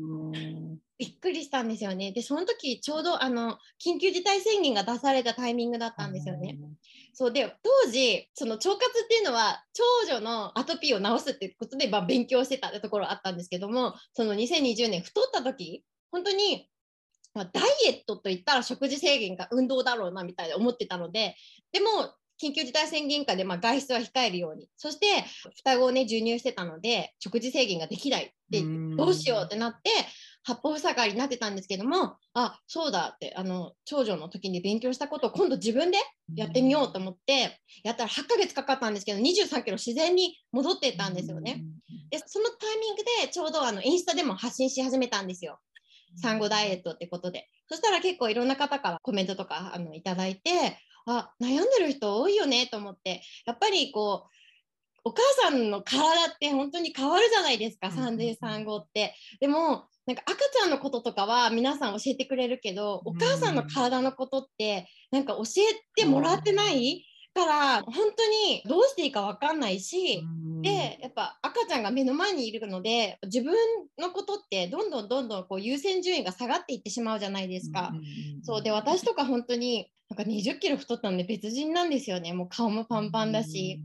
[0.97, 2.11] びっくりしたんですよね。
[2.11, 6.59] で、その時ちょうどあの緊急事態宣言が出されたタイミングだったんですよね。
[7.13, 16.67] そうで当時その腸活っていうのは長女のアトピーを治すっていうことで、まあ、勉強してたってところあったんですけどもその2020年太った時本当に、
[17.33, 21.35] まあ、ダイエットといったら食事制限が運動だろうなみたいな思ってたので
[21.71, 21.87] でも
[22.41, 25.05] 緊急事態宣言下でま外出は控えるようにそして
[25.57, 28.63] 双子をね授乳してたので食事制限ができないで
[28.97, 29.91] どうしようってなって
[30.43, 35.97] 八方塞がりになってたんですけどもあそうだってあの長女の時に勉強したことを今度自分で
[36.35, 41.63] やってみようと思ってやったら8ヶ月かかったんですけど23キロ自然に戻ってったんですよね。
[42.09, 45.59] でそのタイミングでちょうどあのインスタでも発信し始めたんですよ。
[46.17, 47.47] 産後ダイエットってことで。
[47.67, 54.40] そしたら結構いろんな方からコメントとかあのいただいてあ悩んでる人多いよねと思ってやっぱりこう
[55.03, 59.15] お母さんの体って本当に変わるじゃないですか、産前産後って。
[59.39, 70.23] でもなんか赤ちゃんのこととかは皆さん教えてくれるけど、お母さんの体のことってなんか教えてもらってないから本当にどうしていいか分かんないし、
[70.61, 73.55] でやっぱ赤ちゃんが目の前にいるので自分
[73.97, 77.91] のことってどんどんどんどんこう優先順位が下がっていってしまうじゃないですか。
[78.43, 82.33] そうで私とか本当になんか20キロ太ったので別人なんですよね。
[82.33, 83.79] もう顔もパンパンだし。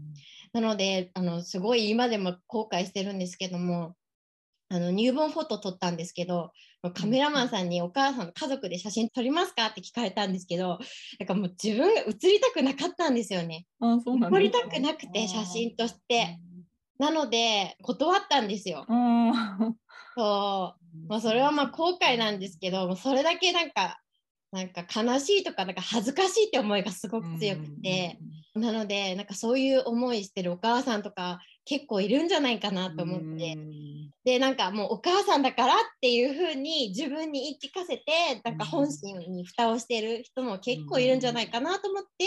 [0.57, 3.95] なのであのすごい今でも後悔してるんですけども
[4.71, 6.51] あの入門フォト撮ったんですけど
[6.95, 10.79] カメラマンさんにお母さん家族で写真撮りますかって聞かれたんですけど
[11.21, 13.67] なんかもう自分が写りたくなかったんですよね。
[13.81, 16.39] あそうなん撮りたくなくて写真として。
[16.99, 18.87] なので断ったんですよ。
[18.89, 18.95] そ
[20.17, 24.01] うまあ、それはまあ後悔なんですけどそれだけなんか
[24.57, 28.19] なんか悲しいとかなんか恥ずかしいって思いがすごく強くて、
[28.55, 33.59] なのでなんかそういう思いしてるお母さんとか結構いるんじゃないかなと思って、
[34.25, 42.25] でなんかもうお母さんだからっていう風に自分に言い聞かせてなんか本心に蓋をしてる人も結構いるんじゃないかなと思って、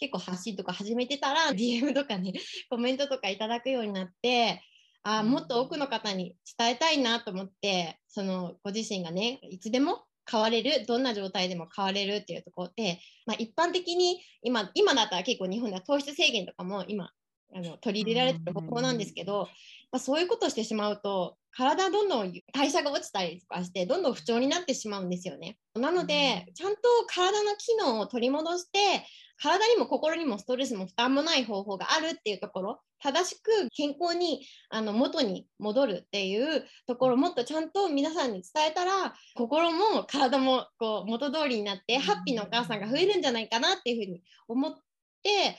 [0.00, 2.32] 結構発信とか始めてたら DM とかね
[2.70, 4.62] コメントとかいただくようになって
[5.02, 17.10] あもっと多くの方に伝えたいなと思ってそのご自身がねいつでも変われるどんな状態でも変われるっていうところで、まあ、一般的に今今だったら結構日本では糖質制限とかも今
[17.54, 19.48] あの取り入れられてる方法なんですけど、
[19.92, 25.56] まあ、そういうことをしてしまうと体どんどん代謝が落ちたりとかしてどんどん不調になってしまうんですよね。
[25.74, 29.06] なのでちゃんと体の機能を取り戻して
[29.40, 44.74] 体にも心にもストレスも負担もない方法があるっていうところ正しく健康にあの元に戻るっていうところをもっとちゃんと皆さんに伝えたら心も体もこう元通りになってハッピーなお母さんが増えるんじゃないかなっていうふうに思っ
[45.22, 45.56] て、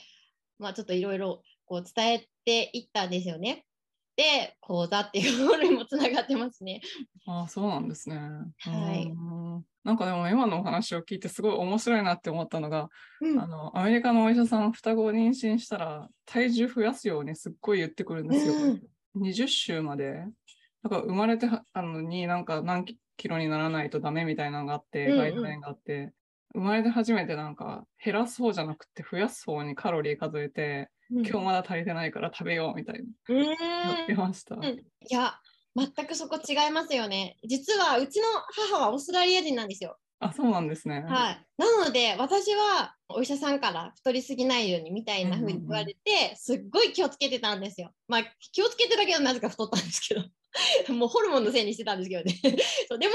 [0.58, 3.67] まあ、ちょっといろいろ伝えていったんですよね。
[4.18, 6.80] って講座っていうところにもつながってますね。
[7.26, 8.16] ああ、そうなんですね。
[8.16, 12.90] はいうんなんかでも今のお話を聞いてすごい面白いなって思ったのが、
[13.22, 18.52] うんあのアメリカのお医者さん双子を妊娠したら体重増やすようにすっごい言ってくるんですよ。
[18.52, 18.82] うん
[19.16, 20.24] 20週まで。
[20.82, 22.84] だから生まれてはあのになんか何
[23.16, 26.12] キロにならないとダメみたいなのがあって、うんうんガイドラインがあって、
[26.52, 33.54] 生まれて初めてなんか減らす方じゃなくて増やす方にカロリー数えて、うん今日まだ足りてないから食べようみたいなうんや
[34.04, 34.56] ってました。
[34.56, 34.78] うんい
[35.10, 35.34] や
[35.76, 37.36] 全くそこ違いますよね。
[37.46, 38.26] 実はうちの
[38.72, 39.96] 母はオーストラリア人なんですよ。
[40.20, 41.04] あ、そうなんですね。
[41.06, 47.92] はい、なので私はお医者さんから太りすぎないようにみたいな風に言われて、すっごい気をつけてたんですよ。
[48.08, 52.34] まあ気をつけてたけどなぜか太ったんですけどもうホルモンのせいにしてたんですけどね
[52.88, 53.14] そうでも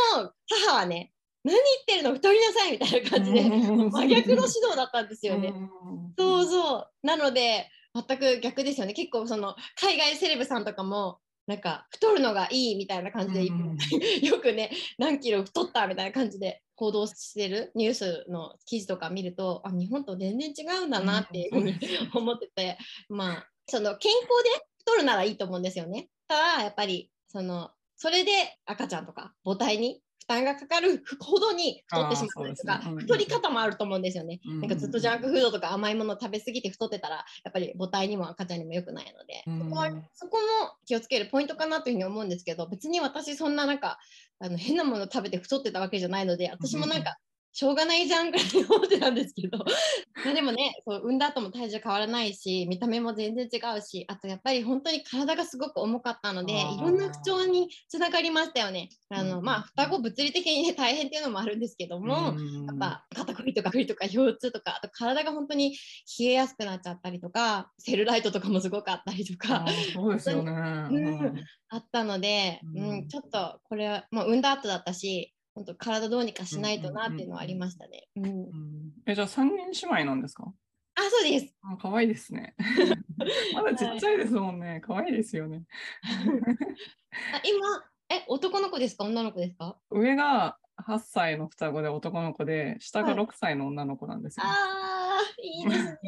[0.67, 1.11] 母はね
[1.43, 2.13] 何言ってるの？
[2.13, 5.49] 太りなさいみたいな感じでうん真逆の指導だったんですよね。
[5.49, 5.69] うん
[6.17, 8.93] そうそうなので全く逆ですよね。
[8.93, 13.77] 結構その海外セレブさんとかもなんか太るのがいいみたいな感じで、うん
[14.23, 21.75] よくね何キロ太ったみたいな感じで報道してるニュースの記事とか見るとあ日本と全然違うんだなっていうふうに
[22.15, 22.77] 思ってて
[23.09, 26.09] まあその健康で太るならいいと思うんですよね。
[26.27, 28.31] ただやっぱりそのそれで
[28.65, 32.91] 赤ちゃんとか母体に負担がかかるほどに太ってしまったりとか、ね。
[32.91, 34.39] うん太り方もあると思うんですよね。
[34.45, 34.61] うん。
[34.61, 39.59] なんかずっとジャンクフードとか甘いものを食べ過ぎて太ってたらやっぱり母体にも赤ちゃんにも良くないので、うん。
[39.59, 43.99] そこはそこも気をつけるポイントかなというふうに思うんですけど別に私そんななんか
[44.39, 47.17] あの変なもの食べて太ってたわけじゃないので私もなんか
[47.53, 49.59] しょうがないじゃんぐらいに思ってたんですけど。
[50.25, 58.89] まあでもねそう産んだ後も体重変わらないし見た目も全然違うしあとやっぱり本当に体がすごく重かったのでいろんな不調につながりましたよね。
[59.09, 65.75] あのうんまあ双子物理的に、ね、大変っていうのもあるんですけども、うんやっぱ肩こりとか首とか腰痛とかあと体が本当に
[66.19, 70.51] 冷えやすくなっちゃったりとかセルライトとかもすごくあったりとかそうですよね。
[70.51, 72.97] うんあったので、ううん。
[72.99, 78.07] んちょっとこれはもう産んだ後だったし本当体どうにかしないとなっていうのはありましたね。
[78.15, 80.51] うんうんえじゃあ三人姉妹なんですか？
[80.95, 81.53] あそうです。
[81.63, 82.55] あ可愛いですね。
[83.53, 84.81] まだちっちゃいですもんね。
[84.85, 85.63] 可愛いですよね。
[86.01, 89.03] あ今え男の子ですか？
[89.05, 89.77] 女の子ですか？
[89.91, 94.45] 上が8歳の双子で男の子で、下がはい6歳の女の子なんですよ。
[94.47, 95.99] あーいいですね。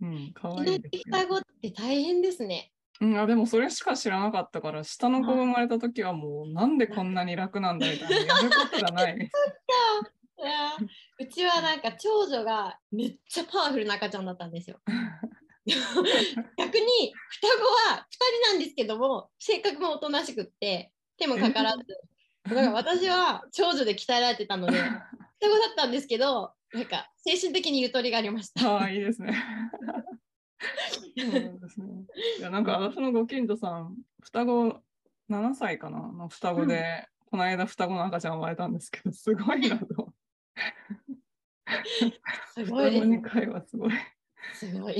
[0.00, 2.71] うん、可愛命いですよ双子って大変ですね。
[3.12, 9.16] うん、あでもそれしか知らなかったから、下の子が生まれた時はもう、なんでこんなに楽なんだみたいな、 やることがない。
[9.16, 14.80] いやーうちはなんか長女がめっちゃパワフルな赤ちゃんだったんですよ。
[15.64, 21.84] 逆に双子は2人なんですけども性格もおとなしくって手もかからず
[22.42, 24.72] だから私は長女で鍛えられてたので
[25.38, 28.78] 双子だったんですけどなんか精神的にゆとりがありました。
[28.78, 29.32] ああ、いいですね。
[31.18, 31.86] そうなんですね。
[32.38, 34.80] いや、なんか私のご近所さん、双子
[35.28, 35.98] 7歳かな？
[36.12, 40.12] の双子で、この間双子の赤ちゃん生まれたんですけど、 すごいなと。
[42.54, 43.22] すごいです双子ね2。
[43.22, 43.92] 回はすごい。
[44.54, 44.94] すごい。
[44.96, 44.98] う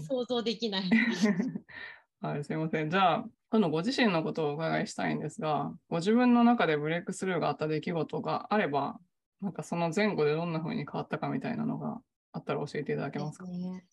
[0.00, 0.90] ん想像できない。
[2.20, 2.90] はい、すいません。
[2.90, 8.98] じゃあ、今度ご自身のことをお伺いしたいんですが、ご自分の中でブレイクスルーがあった出来事があれば、
[9.40, 13.46] なんかその前後でどんな風に変わったかみたいなのがあったら教えていただけますか？
[13.46, 13.84] ですね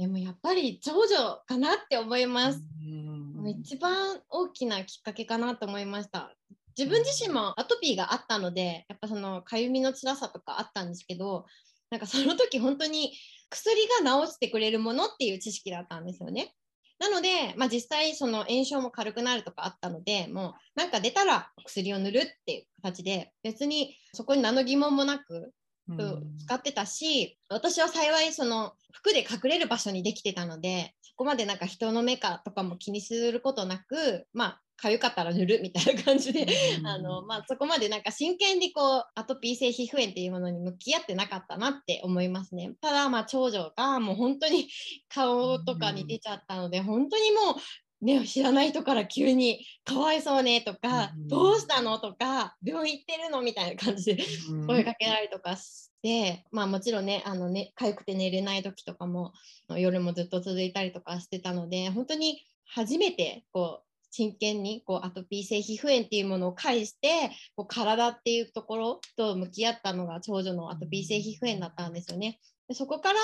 [0.00, 2.62] でもやっぱり長女かなって思います。
[2.82, 6.34] うん一番大きなきっかけかなと思いました。
[6.76, 11.44] 自分自身もアトピーがあったので、やっぱそのかゆみの辛さとかあったんですけど、
[11.90, 13.12] なんかその時本当に
[13.50, 16.54] 薬が治してくれるものっていう知識だったんですよね。
[16.98, 25.50] なので、まあ、実際その炎症も軽くなるとかあったので、もうなんか出たら薬を塗るっていう形で、別にそこに何の疑問もなくうん
[25.96, 36.46] 使ってたし、私は幸いその服で隠れる場所にできてたのでそこまでなんか人の目かとかも気にすることなくまあ痒かったら塗るみたいな感じで、
[36.84, 42.72] あのまあ、そこまでなんか真剣にこうアトピー性皮膚炎っていうものに向き合ってなかったなって思いますね。
[42.80, 44.68] ただまあ長女がもう本当に
[45.08, 47.54] 顔とかに出ちゃったので本当にもう
[48.00, 59.32] ね、知らない人から急に「かわいそうね」とかうん「どうしたの?」とか「病院行ってるの?」みたいな感じでうん声かけられたりとかして、まあもちろんね、あのね、痒くて寝れない時とかも、
[59.68, 72.40] 夜もずっと続いたりとかしてたので、本当に初めて、こう、真剣にこうアトピー性皮膚炎っていうものを介してこう体っていうところと向き合ったのが長女のアトピー性皮膚炎だったんですよね。
[72.66, 73.20] でそこから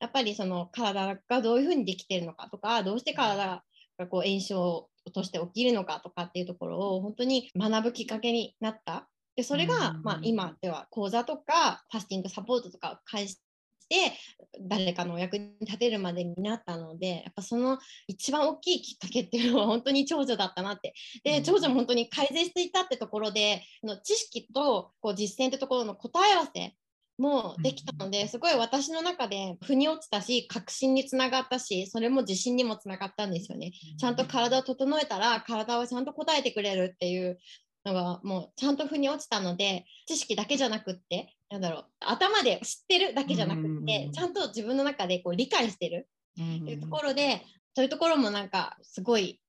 [0.00, 3.64] やっぱりその体がどういうふうにできてるのかとかどうして体
[3.98, 9.08] がこう炎症として起きるのかとかっていうところを本当に学ぶきっかけになった。
[9.36, 10.02] でそれが、うん。
[10.02, 13.40] まあ、今では講座とかファスティングサポートとかを介し
[13.88, 14.12] して
[14.60, 20.94] 誰かのお役に立てるまでになったのでやっぱその一番大きいきっかけっていうのは本当に長女だったなって。
[21.24, 26.74] で長女も本当に改善していたってところでの知識とこう実践ってところの答え合わせ
[27.18, 33.72] もできたので、すごい私の中で腑に落ちたし確信につながったしそれも自信にもつながったんですよね。
[33.98, 37.38] ちゃんと体を整えたら体はちゃんと答えてくれるっていう
[37.84, 47.42] のがもうちゃんと腑に落ちたので知識だけじゃなくってなんだろう頭で知ってるだけじゃなくってちゃんと自分の中でこう理解してるっていうところで
[47.74, 49.40] そういうところもなんかすごい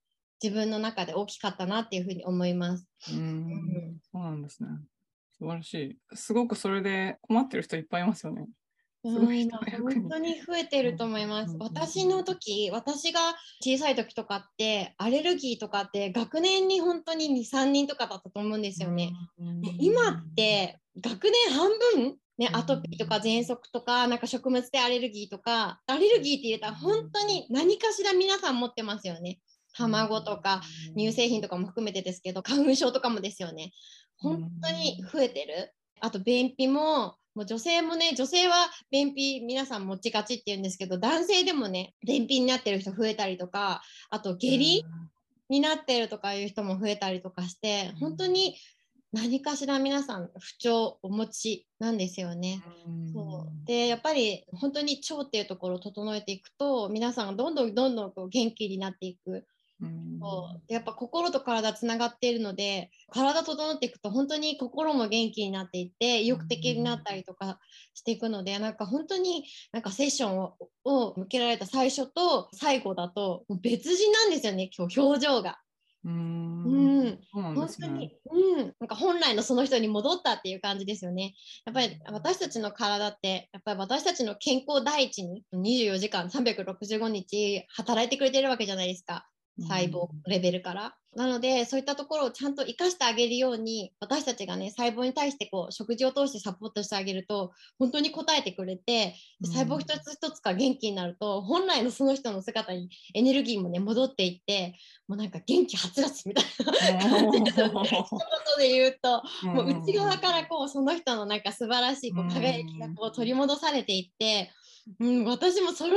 [0.41, 2.87] 自分の中で大きかったなっていうふうに思います。
[3.11, 4.69] うん、そうなんですね。
[5.39, 5.97] 素晴らしい。
[6.13, 8.47] すごくそれで困ってる人いっぱいいますよね。
[9.05, 11.55] すごい本当に増えてると思います。
[11.57, 13.21] 私の時、私が
[13.61, 19.13] 小さい時とかって、アレルギーとかって学年に本当に2、3人とかだったと思うんですよね。
[19.79, 21.69] 今って学年半
[22.03, 29.39] 分ね、アトピーとか喘息とか、なんか食物性アレルギーとか、アレルギーって言えたら本当に何かしら皆さん持ってますよね。
[29.79, 30.61] 卵とか
[30.97, 33.71] 乳製品とかも含めてですけど、花粉症とかもですよね。
[34.17, 35.73] 本当に増えてる。
[36.01, 38.55] あと便秘ももう女性もね女性は
[38.91, 44.85] 便秘皆さん持ちがちって言うんですけど男性でもね便秘になってる人増えたりとかあと下痢
[45.49, 48.55] になってるとかいう人も増えたりとかして本当に
[49.11, 52.61] 何かしら皆さん不調お持ちなんですよね。
[53.11, 59.45] そうでやっぱり本当に腸っていうところを整えていくと皆さんがどんどんどんどんこう元気になっていく
[59.81, 67.59] そうやっぱ心と体つながっているので体整っていくと本当に心も元気になっていって意欲的になったりとか
[67.93, 75.59] していくのでなんか本当になんかセッションをを向けられた最初と最後だと別人なんですよね今日表情が。
[76.05, 81.35] うん、うん、本当に、うん、なんか本来のその人に戻ったっていう感じですよね。
[81.65, 89.27] やっぱり私たちの体ってやっぱり私たちの健康第一に24時間365日働いてくれてるわけじゃないですか。
[89.61, 90.95] 細胞レベルから。
[91.15, 104.75] なのでそういったところをちゃんと生かしてあげるように私たちがね細胞に対してこう食事を通してサポートしてあげると本当に応えてくれて細胞一つ一つが元気になると本来のその人の姿にエネルギーもね戻っていって
[105.07, 107.79] もうなんか元気はつらつみたいな感じで一言
[108.59, 114.51] で言うともう内側からこうその人のなんか素晴らしいこう輝きがこう取り戻されていって、
[114.99, 115.95] うん、私もその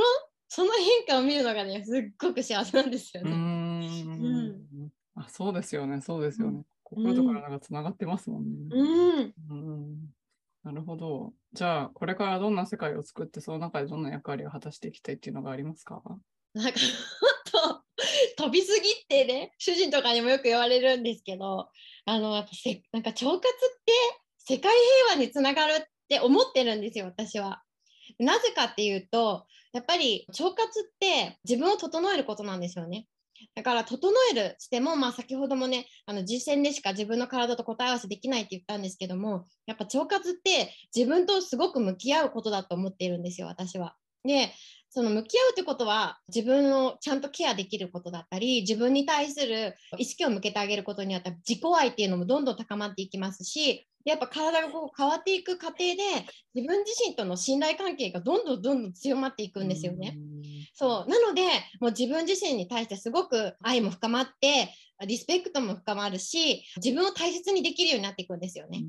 [0.55, 3.31] その変化を見るのがねすっごく幸せなんですよね。
[3.81, 6.63] うん、あそうですよねそうですよね。
[6.83, 9.33] 心と体がつながってますもんね。
[9.49, 10.13] うん、
[10.63, 11.33] なるほど。
[11.53, 16.01] じゃあこれからどんな世界を作ってその中でどんな役割を果たしていきたいっていうのがありますか？
[16.53, 16.79] なんか
[17.51, 17.83] 本
[18.37, 21.69] 当飛びすぎってね主人とかにもよく言われるんですけど
[22.05, 23.93] あのやっぱせなんか腸活って
[24.39, 24.71] 世界
[25.07, 27.63] 平和につながるって思ってるんですよ私は。
[28.19, 33.07] なぜかっていうとやっぱり腸活って自分を整えることなんですよね。
[33.55, 43.95] だから整えるしても、まあ、先ほどもねあの実践でしか自分の体と答え合わせできないって言ったんですけどもやっぱ腸活って自分とすごく向き合うことだと思っているんですよ私は。
[44.23, 44.51] で
[44.89, 55.95] その向き合うってことは自分をちゃんとケアできることだったり自分に対する意識を向けてあげることによって自己愛っていうのもどんどん高まっていきますしやっぱ体がこう変わっていく過程で
[56.53, 60.17] 自分自身との信頼関係がどんどんどんどん強まっていくんですよね。
[60.73, 61.09] そう。
[61.09, 61.43] なので
[61.79, 64.73] もう自分自身に対してすごく愛も深まって
[65.05, 68.83] リスペクトも深まるし自分を大切にできるようになっていくんですよね。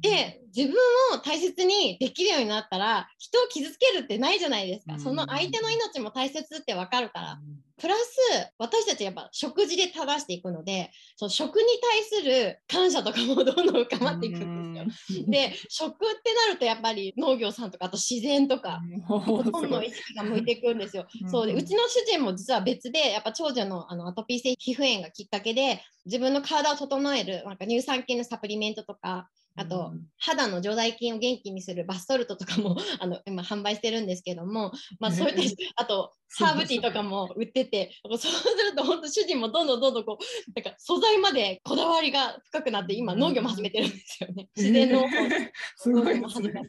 [0.00, 0.76] で自分
[1.14, 7.38] を大切にできるようになったら人を傷つけるってないじゃないですか、その相手の命も大切って分かるから、
[7.80, 15.24] プラス私たちやっぱ食事で正していくのでその食に対する感謝とかもどんどん深まっていくんですよ。
[15.26, 21.06] で食ってなるとやっぱり農業さんとかあと自然とかほとんど意識が向いていくんですよ。
[21.30, 35.42] そうでうちの主人も実は別でやっぱ長女のあのアトピー性皮膚炎がきっかけで自分の体を整えるなんか乳酸菌のサプリメントとかあと、肌の常在菌を元気にするバスソルトとかも あの今販売してるんですけども、まあ、そういった
[35.76, 44.48] あとハーブティーとかも売っててそうすると本当主人もどんどんどんどんこうなんか素材までこだわりが深くなって今農業も始めてるんですよね。
[44.56, 45.06] 自然農法。
[45.90, 46.60] 農業も始めて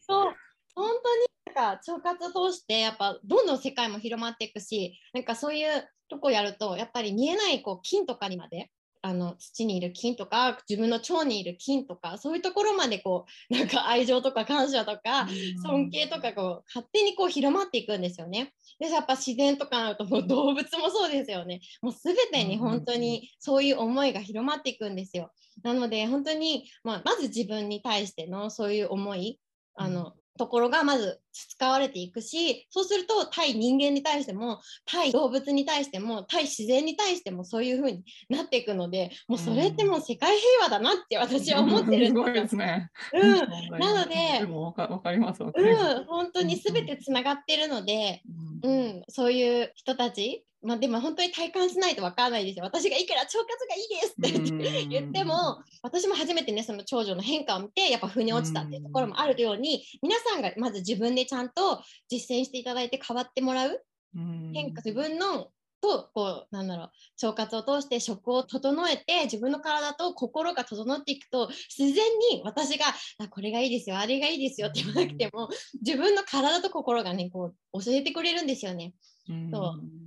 [0.00, 0.34] そう。
[0.74, 8.70] 本当になんか腸活を通してやっぱどんどん世界も広まっていくしなんかそういうとこやるとやっぱり見えないこう菌とかにまで
[9.02, 15.26] あの土にいる菌とか自分の腸にいる菌とかそういうところまでこう なんか愛情とか感謝とか
[15.62, 18.52] 尊敬とかこう勝手にこう広まっていくんですよね。
[18.78, 21.60] でやっぱ自然とかなるともう 動物もそうですよね。
[21.80, 25.32] もう全てに本当にそういう思いが広まっていくんですよ。
[25.62, 29.38] なので本当に、まあ、まず自分に対してのそういう思い
[29.74, 42.90] あのところがまず使われていくしそうすると対人間に対しても対動物に対しても対自然に対してもそういう風になっていくのでもうそれってもう世界平和だなって私は思ってるんすごい ですね。
[43.12, 45.46] うん、なのでわかわかりますう。
[45.46, 48.22] ん、本当に全てつながってるので、
[48.62, 48.86] ううん。
[48.98, 52.64] ん、そういう人たち、まあ、でも本当に体感しないと分からないですよ。
[52.64, 63.84] 私がいくら腸活がいいですって言って言っても、私も初めてね、その長女の変化を見て、やっぱ腑に落ちたっていうところもあるように、皆さんがまず自分でちゃんと実践していただいて変わってもらう。
[64.14, 64.52] うん。
[64.52, 65.50] 変化、自分の
[65.80, 72.86] とこうなんだろう腸活を通して食を整えて自分の体と心が整っていくと自然に私が
[73.18, 75.48] あこれがいいですよあれがいいですよって言わなくても
[75.84, 78.94] 自分の体と心がねこう教えてくれるんですよね。
[79.28, 79.50] うん。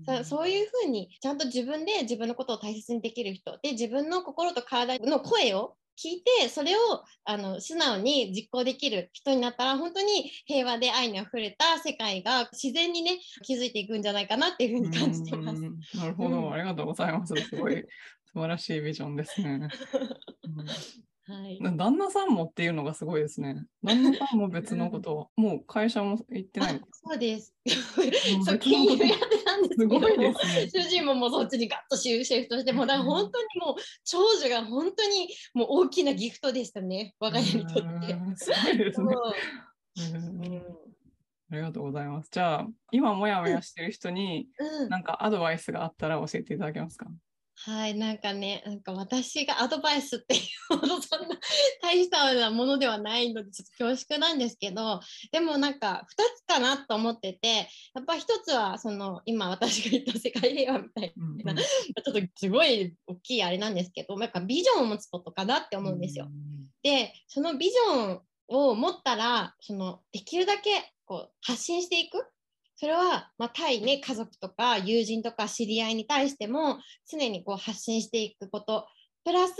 [0.05, 15.61] そそういうふうにちゃんと自分で自分のことを大切にできる人で自分の心と体の声を聞いてそれをあの素直に実行できる人になったら本当に平和で愛にあふれた世界が自然にね築いていくんじゃないかなっていうふうに感じてます。
[15.61, 17.33] うんなるほど、うんありがとうございます。
[17.35, 17.75] すごい
[18.25, 19.67] 素晴らしいビジョンですね。
[21.26, 23.65] はいうん旦那さんもっていうのがすごいですね。
[23.82, 26.80] 旦那さんも別のことを、もう会社も行ってないあ。
[26.91, 27.55] そうです。
[27.65, 30.34] うん そう金融やってたんですけどね。
[30.69, 38.13] 主人ももうそっちにガッとシフトしてもうだから本当にもう長女が本当にもう大きなギフトでしたね我が家にとって。
[38.13, 40.61] うんすごいですね。
[41.51, 42.30] ありがとうございます。
[42.32, 47.05] じゃあ、今もやもやしてる人に、うんなんかアドバイスがあったら教えていただけますか？
[47.66, 51.28] はい、なんかね、なんか私がアドバイスっていうほどそんな
[51.82, 54.99] 大したようなものではないので、ちょっと恐縮なんですけど、
[55.32, 66.28] でもなんか2つかなと思ってて、やっぱ1つはその今私が言った世界平和みたいうんな、 ちょっとすごい大きいあれなんですけど、なんかビジョンを持つことかなって思うんですよ。
[66.82, 72.28] で、そのビジョンを持ったら、そのできるだけこう発信していく。
[72.76, 78.88] それは、まあ、対、ね、家族とか友人とか知り合いに対しても常にこう発信していくこと
[79.24, 79.53] プラス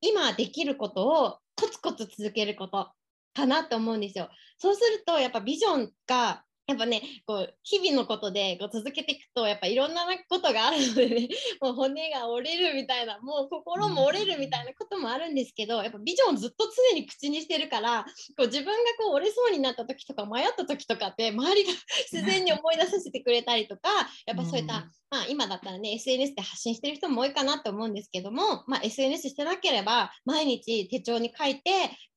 [0.00, 2.90] 今できることをコツコツ続けること
[3.34, 4.28] かなと思うんですよ。
[4.58, 11.28] そうするとやっぱビジョンがやっぱねこう日々のことでこう続けていくとやっぱいろんなことがあるのでね
[11.62, 18.04] もう骨が折れるみたいなもう心も折れるみたいなこともあるんですけどやっぱビジョンをずっと常に口にしてるから
[18.36, 21.72] こう自分がこう折れそうになった時とか迷った時とかって周りが
[22.12, 23.88] 自然に思い出させてくれたりとか
[24.26, 24.90] やっぱそういった、うん。
[25.10, 31.70] まあ、今だったらね SNS で発信してる人も多いかなと思うんですけども、まあ、SNS してなければ毎日手帳に書いて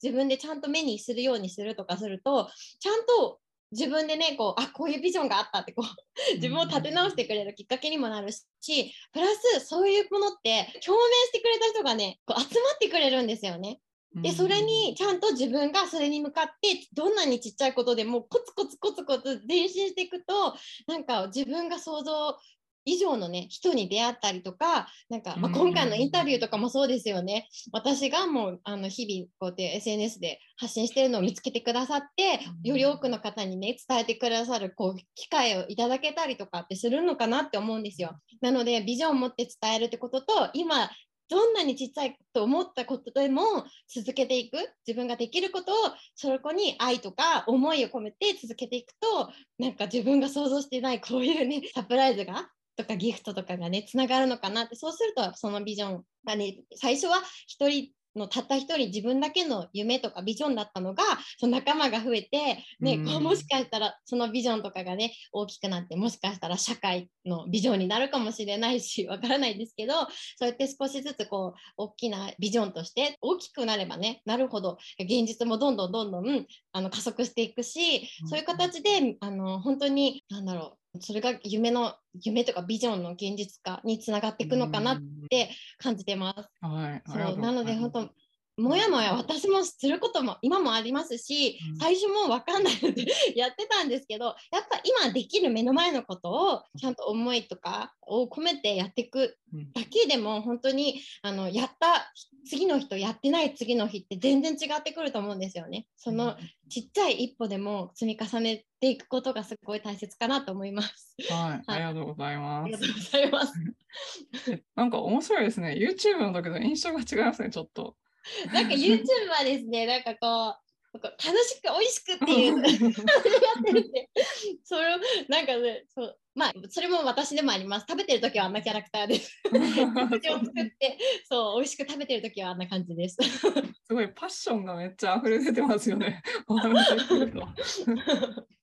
[0.03, 2.49] 自分でちゃんと目にするようにするとかすると
[2.79, 3.39] ちゃんと
[3.71, 9.27] 自分でねこうあこういうビジョンがあったってこう自分を立て直してくれるきっかけにもなるしプラ
[9.59, 13.79] スそういうものって共鳴してくれた人がねこう集まってくれるんですよね。
[14.13, 20.53] でそれにちゃんと自分がそれに向かってどんなにちっちゃいことでもコツコツコツコツ前進していくと
[20.85, 22.37] なんか自分が想像
[22.85, 27.47] 以上のね人に出会ったりとかなんか、まあ、うん今回のインタビューとかもそうですよね。
[27.71, 32.69] 私がもうあの日々こうやって SNS で発信してるのを見つけてくださってうん。
[32.69, 38.17] より多くの方にね伝えてくださるこう機会をいただけたりとかってするのかなって思うんですよ。
[38.41, 40.89] なのでビジョンを持って伝えるってことと今
[41.31, 43.41] どんなにちっちゃいと思ったことでも
[43.87, 45.75] 続けていく自分ができることを
[46.13, 57.17] そこに愛とか思いを込めて続けていくとなんか自分が想像してないこういうねサプライズがとかギフトとかがねつながるのかなってそうするとそのビジョンがね最初は
[57.47, 61.03] 一人のたった一人自分だけの夢とかビジョンだったのが
[61.37, 63.05] その仲間が増えて、ねうん。
[63.05, 69.93] こうもしかしたらそのビジョンとかがね大きくなってもしかしたら社会のビジョンになるかもしれないし わからないですけど
[70.37, 86.65] そうやって少しずつこう大きなビジョンとして大きくなればねなるほど現実もどんどんどんどんあの加速していくしそういう形であの本当に何だろうそれが夢の夢とかビジョンの現実化につながっていくのかなって感じてます。
[86.65, 87.39] はい、そう。
[87.39, 88.09] なので本当
[88.57, 94.35] もやもや私もすることも今もありますし、うん最初も分かんないので やってたんですけどやっ
[94.69, 102.13] ぱ今できる目の前のことをちゃんと思いとかを込めてやっていくうんだけでも本当にあのやった
[102.45, 105.87] 次の日とやってない次の日って全然違ってくると思うんですよね。
[105.95, 106.37] その
[106.69, 111.15] ちっちゃい一歩でも積み重ねていくことがすごい大切かなと思います。
[111.29, 113.53] はい、ありがとうございあますりがとうございます。
[114.51, 115.75] えなんか面白いですね。
[115.77, 117.95] YouTube の時と印象が違いますね、ちょっと。
[118.53, 124.09] なんか YouTube はですね、なんかこう、楽しく美味しくっていうやってるんで、
[124.63, 124.97] それを
[125.29, 127.85] なんかね、そうまあそれも私でもあります。
[127.87, 129.41] 食べてる時はあんなキャラクターです。
[129.43, 130.97] 食事を作って
[131.29, 133.17] そう美味しく食べてる時はあんな感じです。
[133.23, 136.21] すごいパッションがめっちゃ溢れ出てますよね。
[136.47, 137.47] お話しすると。
[137.57, 137.85] す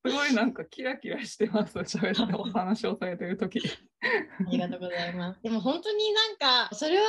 [0.04, 1.78] ごいなんかキラキラしてます。
[1.78, 3.60] 喋ってお話をされてる時。
[4.00, 5.42] ありがとうございます。
[5.42, 7.04] でも本当になんかそれは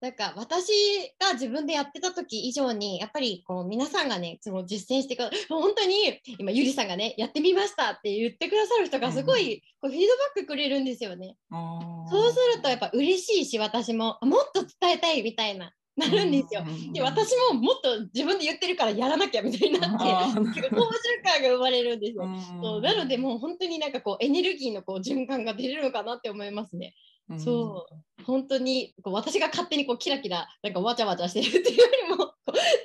[0.00, 0.72] なんか私
[1.20, 11.36] が自分でやってた時以上にやっぱりこう皆さんがねその実践してく本当に今ゆりさんがねやってみましたって言ってくださる人がすごいこうフィードバックくれるんですよね。
[11.50, 16.64] そうするとやっぱ嬉しいし私ももっと伝えたいみたいななるんですよ。
[16.94, 20.92] で私ももっと自分で言ってるからやらなきゃみたいになって結構好循
[21.22, 22.26] 環が生まれるんですよ。
[22.62, 26.94] そうなのでもう本当になんかこうエネルギーのこう循環が出るのかなって思いますね。
[27.38, 28.24] そう。
[28.24, 32.34] 本当にこう私が勝手にこうキラキラなんかわちゃわちゃしてるっていうよりも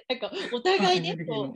[0.09, 1.53] なんかお互いねこ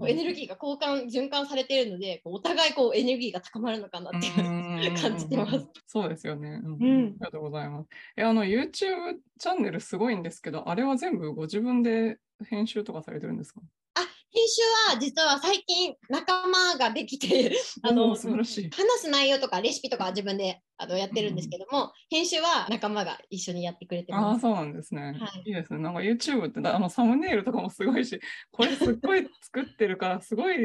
[0.00, 5.66] うエネルギーが交換循環されているのでお互いこうエネルギーが高まるのかなっていう感じてます。
[5.86, 7.88] そうですよね、うん、うん、ありがとうございます。
[8.18, 13.62] えあの YouTube チャンネルすごいんですけどあれは全部ご自分で編集とかされてるんですか？
[14.32, 14.62] 編集
[14.92, 17.52] は実は最近仲間ができて
[17.82, 24.38] あの話す内容とかレシピとかは自分であのやってるんですけども、うん、編集は仲間が一緒にやってくれてます。
[24.38, 25.48] あそうなんですね、はい。
[25.48, 25.80] いいですね。
[25.80, 28.18] なんか YouTube ってあのサムネイルとかもすごいし、
[28.50, 30.56] これすっごい作ってるからすごい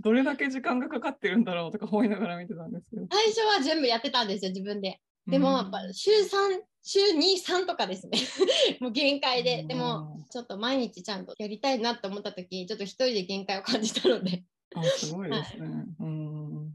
[0.00, 3.06] どれだけ時間がかかってるんだろうとか思いながら見てたんですけど。
[3.10, 5.00] 最初は全部やってたんですよ自分で。
[5.26, 8.18] でもやっぱ週3週23とかですね。
[8.80, 9.64] もう限界で。
[9.64, 14.44] でもちょっと毎日ちゃんとやりたいなと思った時ちょっと一人で限界を感じたので。
[14.74, 16.74] あすごいですね、はい、うん。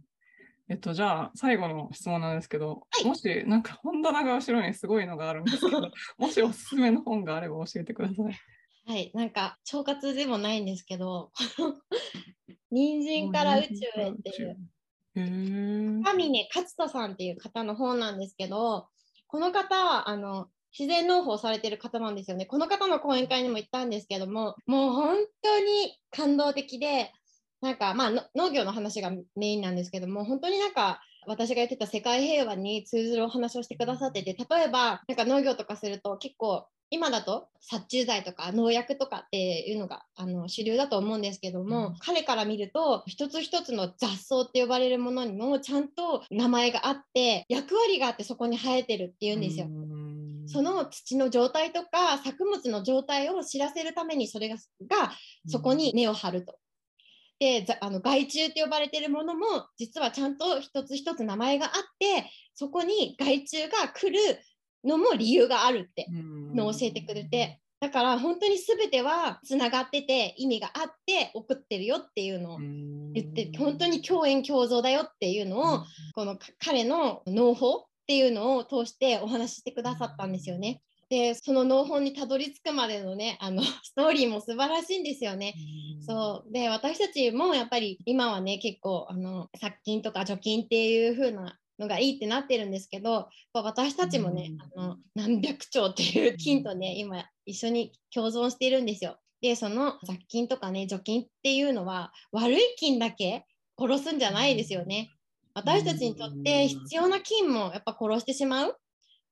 [0.67, 8.39] えっとじゃあ最後の質問なんですけど、はい、もしなんか本棚が後ろにすごいのがあるんですけど もしおすすめの本があれば教えてください。
[8.87, 9.11] はい。
[9.13, 11.31] なんか腸活でもないんですけど
[12.69, 14.57] 人参から宇宙へっていう。
[15.15, 18.89] 神ね勝人さんっていう方の本なんですけど
[19.35, 22.45] この方はあの自然農法されてる方なんですよね。
[22.45, 27.11] この方の講演会にも行ったんですけども、もう本当に感動的で、
[27.59, 49.67] なんかまあ農業の話がメインなんですけども、本当になんか私が言ってた世界平和に通ずるお話をしてくださってて、例えばなんか農業とかすると結構今だと殺虫剤とか農薬とかっていうのがあの主流だと思うんですけども、うん、彼から見ると一つ一つの雑草って呼ばれるものにもちゃんと名前があって役割があってそこに生えてるっていうんですよ。
[50.47, 54.55] その土の状態とか作物の状態を知らせるためにそれが
[54.87, 55.11] が
[55.47, 56.59] そこに根を張ると。
[57.39, 59.45] であの害虫って呼ばれてるものも
[59.77, 64.39] 実はちゃんと一つ一つ名前があってそこに害虫が来る
[64.85, 67.59] のも理由があるってのを教えてくれて。
[67.81, 75.83] だから本当に全てはつながってて意味があって送ってるよっていうのを言って本当に共演共造だよっていうのを
[76.15, 80.81] この彼の農法っていうのを通してお話ししてくださったんですよね。
[81.09, 85.55] でその農法にたどり着くまでのねあの ストーリーも素晴らしいんですよね。
[86.01, 99.17] そうで私たちもやっぱり今はね結構あの殺菌とか除菌っていう風なのがいいってなってるんですけど私たちもね、あの何百兆っていう菌とね今一緒に共存しているんですよ。
[99.41, 103.45] でその雑菌とかね除菌っていうのは悪い菌だけ
[103.77, 105.11] 殺すんじゃないですよね。
[105.53, 108.77] 私たちにとって必要な菌もやっぱ殺してしまう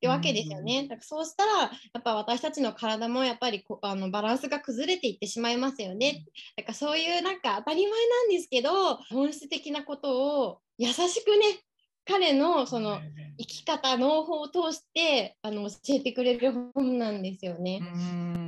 [0.03, 0.83] ってわけですよね。
[0.83, 6.25] だからそうしたらやっぱ私たちの体もやっぱりあのバランスが崩れていってしまいますよね。
[6.57, 11.63] だからそういうなんか当たり前なんですけど本質的なことを優しくね
[12.05, 12.99] 彼のその
[13.37, 17.79] 生き方農法を通してあの教えてくれる本なんですよね。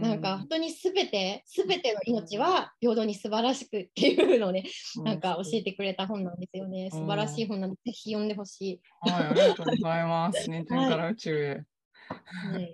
[0.01, 4.65] なんか本当に全て全ての命は平等に素晴らしくっていうのをね
[5.03, 6.89] なんか教えてくれた本なんですよね。
[6.91, 8.81] 素晴らしい本なのでぜひ読んでほしい。
[9.09, 10.49] はい、ありがとうございます。
[10.49, 11.49] 人参から宇宙へ。
[12.53, 12.67] はい、あ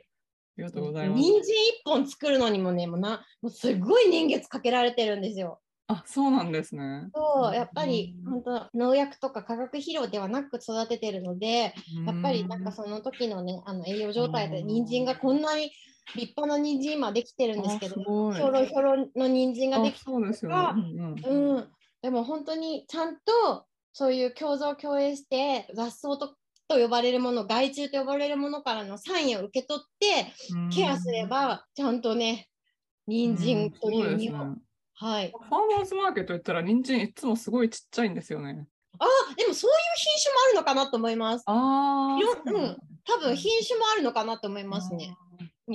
[0.58, 1.22] りがとうございます。
[1.22, 5.60] 人参一本作るのにもねもうなもうすごい年月かけられてるんですよ。
[5.92, 7.10] あそうなんですね。
[7.14, 11.74] そうやっぱり本当農薬とか化学肥料ではなく育ててるので
[12.06, 15.72] やっぱりなんかその時のねあの栄養状態で人参がこんなに
[16.16, 21.68] 立派な人参今できてるんですけどひょろひょろの人参ができてるとか、うん、
[22.02, 26.36] でも本当にちゃんとそういう共存共栄して雑草と
[26.70, 30.34] と呼ばれるもの害虫と呼ばれるものからのサインを受け取って
[30.74, 32.48] ケアすればちゃんとね
[33.08, 34.56] 人参という実を
[35.02, 35.32] はい。
[35.32, 38.68] ファーマーズマーケット行ったら、人参いつもすごいちっちゃいんですよね。
[39.00, 41.44] あでもそういう品種もあるのかなと思います。
[41.48, 42.18] ああ。
[42.18, 42.78] うん。
[43.04, 45.18] 多分品種もあるのかなと思いますね。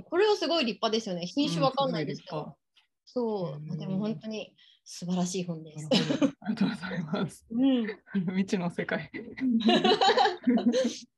[0.09, 1.27] これはすごい立派ですよね。
[1.27, 2.55] 品種わかんないですけど。
[3.05, 3.77] そう。
[3.77, 4.55] でも本当に
[4.89, 5.89] 素晴らしい本です。
[6.41, 7.45] ありがとうございます。
[7.51, 7.87] うん、
[8.28, 9.11] 未知の世界。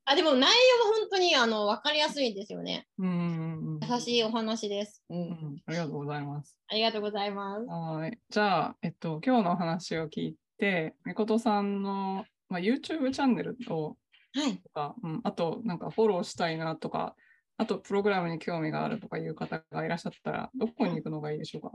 [0.07, 2.87] あでも内容は本当にあの分かりやすいんですよね。
[2.97, 5.05] うんうんうん優しいお話です。
[5.11, 6.57] うんうんありがとうございます。
[6.69, 7.67] ありがとうございます。
[7.67, 8.19] はい。
[8.31, 12.81] じゃあ、えっと、今日のお話を聞いて、みことさんの、まあ、YouTube
[13.13, 13.99] チャンネルと
[14.35, 14.63] はい。
[14.73, 17.15] か、うん、あと、なんかフォローしたいなとか、
[17.59, 21.73] あと、プログラムに興味があるとかいう方がいらっしゃったら、どこに行くのがいいでしょうか？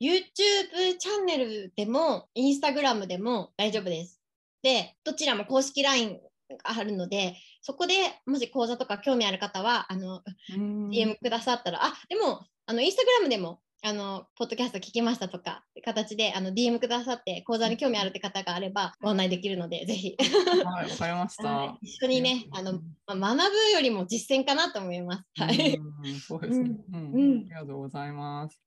[0.00, 4.20] YouTube チャンネルでも、Instagram でも大丈夫です。
[4.62, 6.18] で、どちらも公式 LINE
[6.50, 7.94] があるので、そこで
[8.26, 10.22] もし講座とか興味ある方は、あの、
[10.54, 20.16] うん DM くださったら、あ、でも、あの、Instagram でも、あの、ポッドキャスト聞きましたとか、形で、あの、DM くださって、講座に興味あるって方があれば、ご案内できるので、ぜひ、
[20.64, 21.48] はい、わかりました。
[21.48, 22.80] はい一緒にね、あの、
[23.14, 25.24] まあ学ぶよりも実践かなと思います。
[25.36, 25.76] はい。
[25.76, 28.58] うんそうですね、うんうんありがとうございます。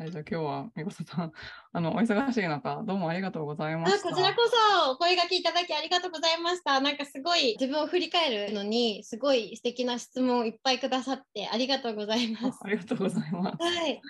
[0.00, 1.32] はい、じゃあ今日はみこさん、
[1.74, 4.08] あの、お忙しい中、どうもありがとうございまあした。
[4.08, 4.40] こちらこ
[4.82, 6.80] そお声がけいただきありがとうございました。
[6.80, 12.60] なんかすごい自分を振り返るのにすごい素敵な質問をいっぱいくださってありがとうございます。
[12.62, 13.62] あありがとうございます。
[13.62, 14.00] はい。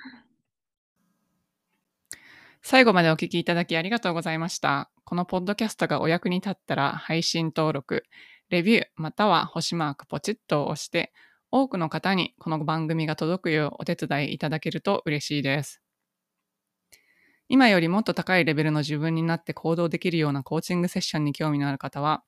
[2.63, 4.93] 最後までお聞きいただきありがとうございました。
[5.03, 8.05] このポッドキャストがお役に立ったら配信登録、
[8.49, 11.13] レビューまたは星マークポチッとを押して
[11.53, 15.83] 多くの方にこの番組が届くようお手伝いいただけると嬉しいです。
[17.49, 22.23] 今よりもっと高いレベルの自分になって行動できるようなコーチングセッションに興味のある方は、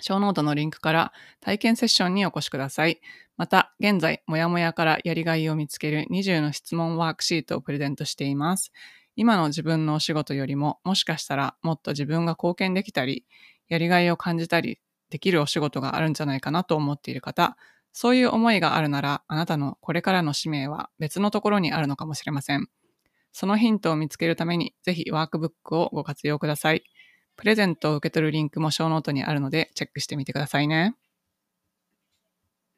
[0.00, 3.00] ショーノートのリンクから体験セッションにお越しください。
[3.36, 8.70] また、現在、もやもやからやりがいを見つける20の質問ワークシートをプレゼントしています。
[9.16, 13.24] 今の自分のお仕事よりも、もしかしたらもっと自分が貢献できたり、
[13.68, 14.78] やりがいを感じたり
[15.10, 17.56] できるお仕事があるんじゃないかなと思っている方、
[17.94, 22.68] そういう思いがあるなら、あなたのこれからの使命は別のところにあるのかもしれません。
[23.32, 26.84] そのヒントを見つけるために、ぜひワークブックをご活用ください。
[27.36, 30.96] プレゼントを受け取るリンクもショーノートにあるので、チェックしてみてくださいね。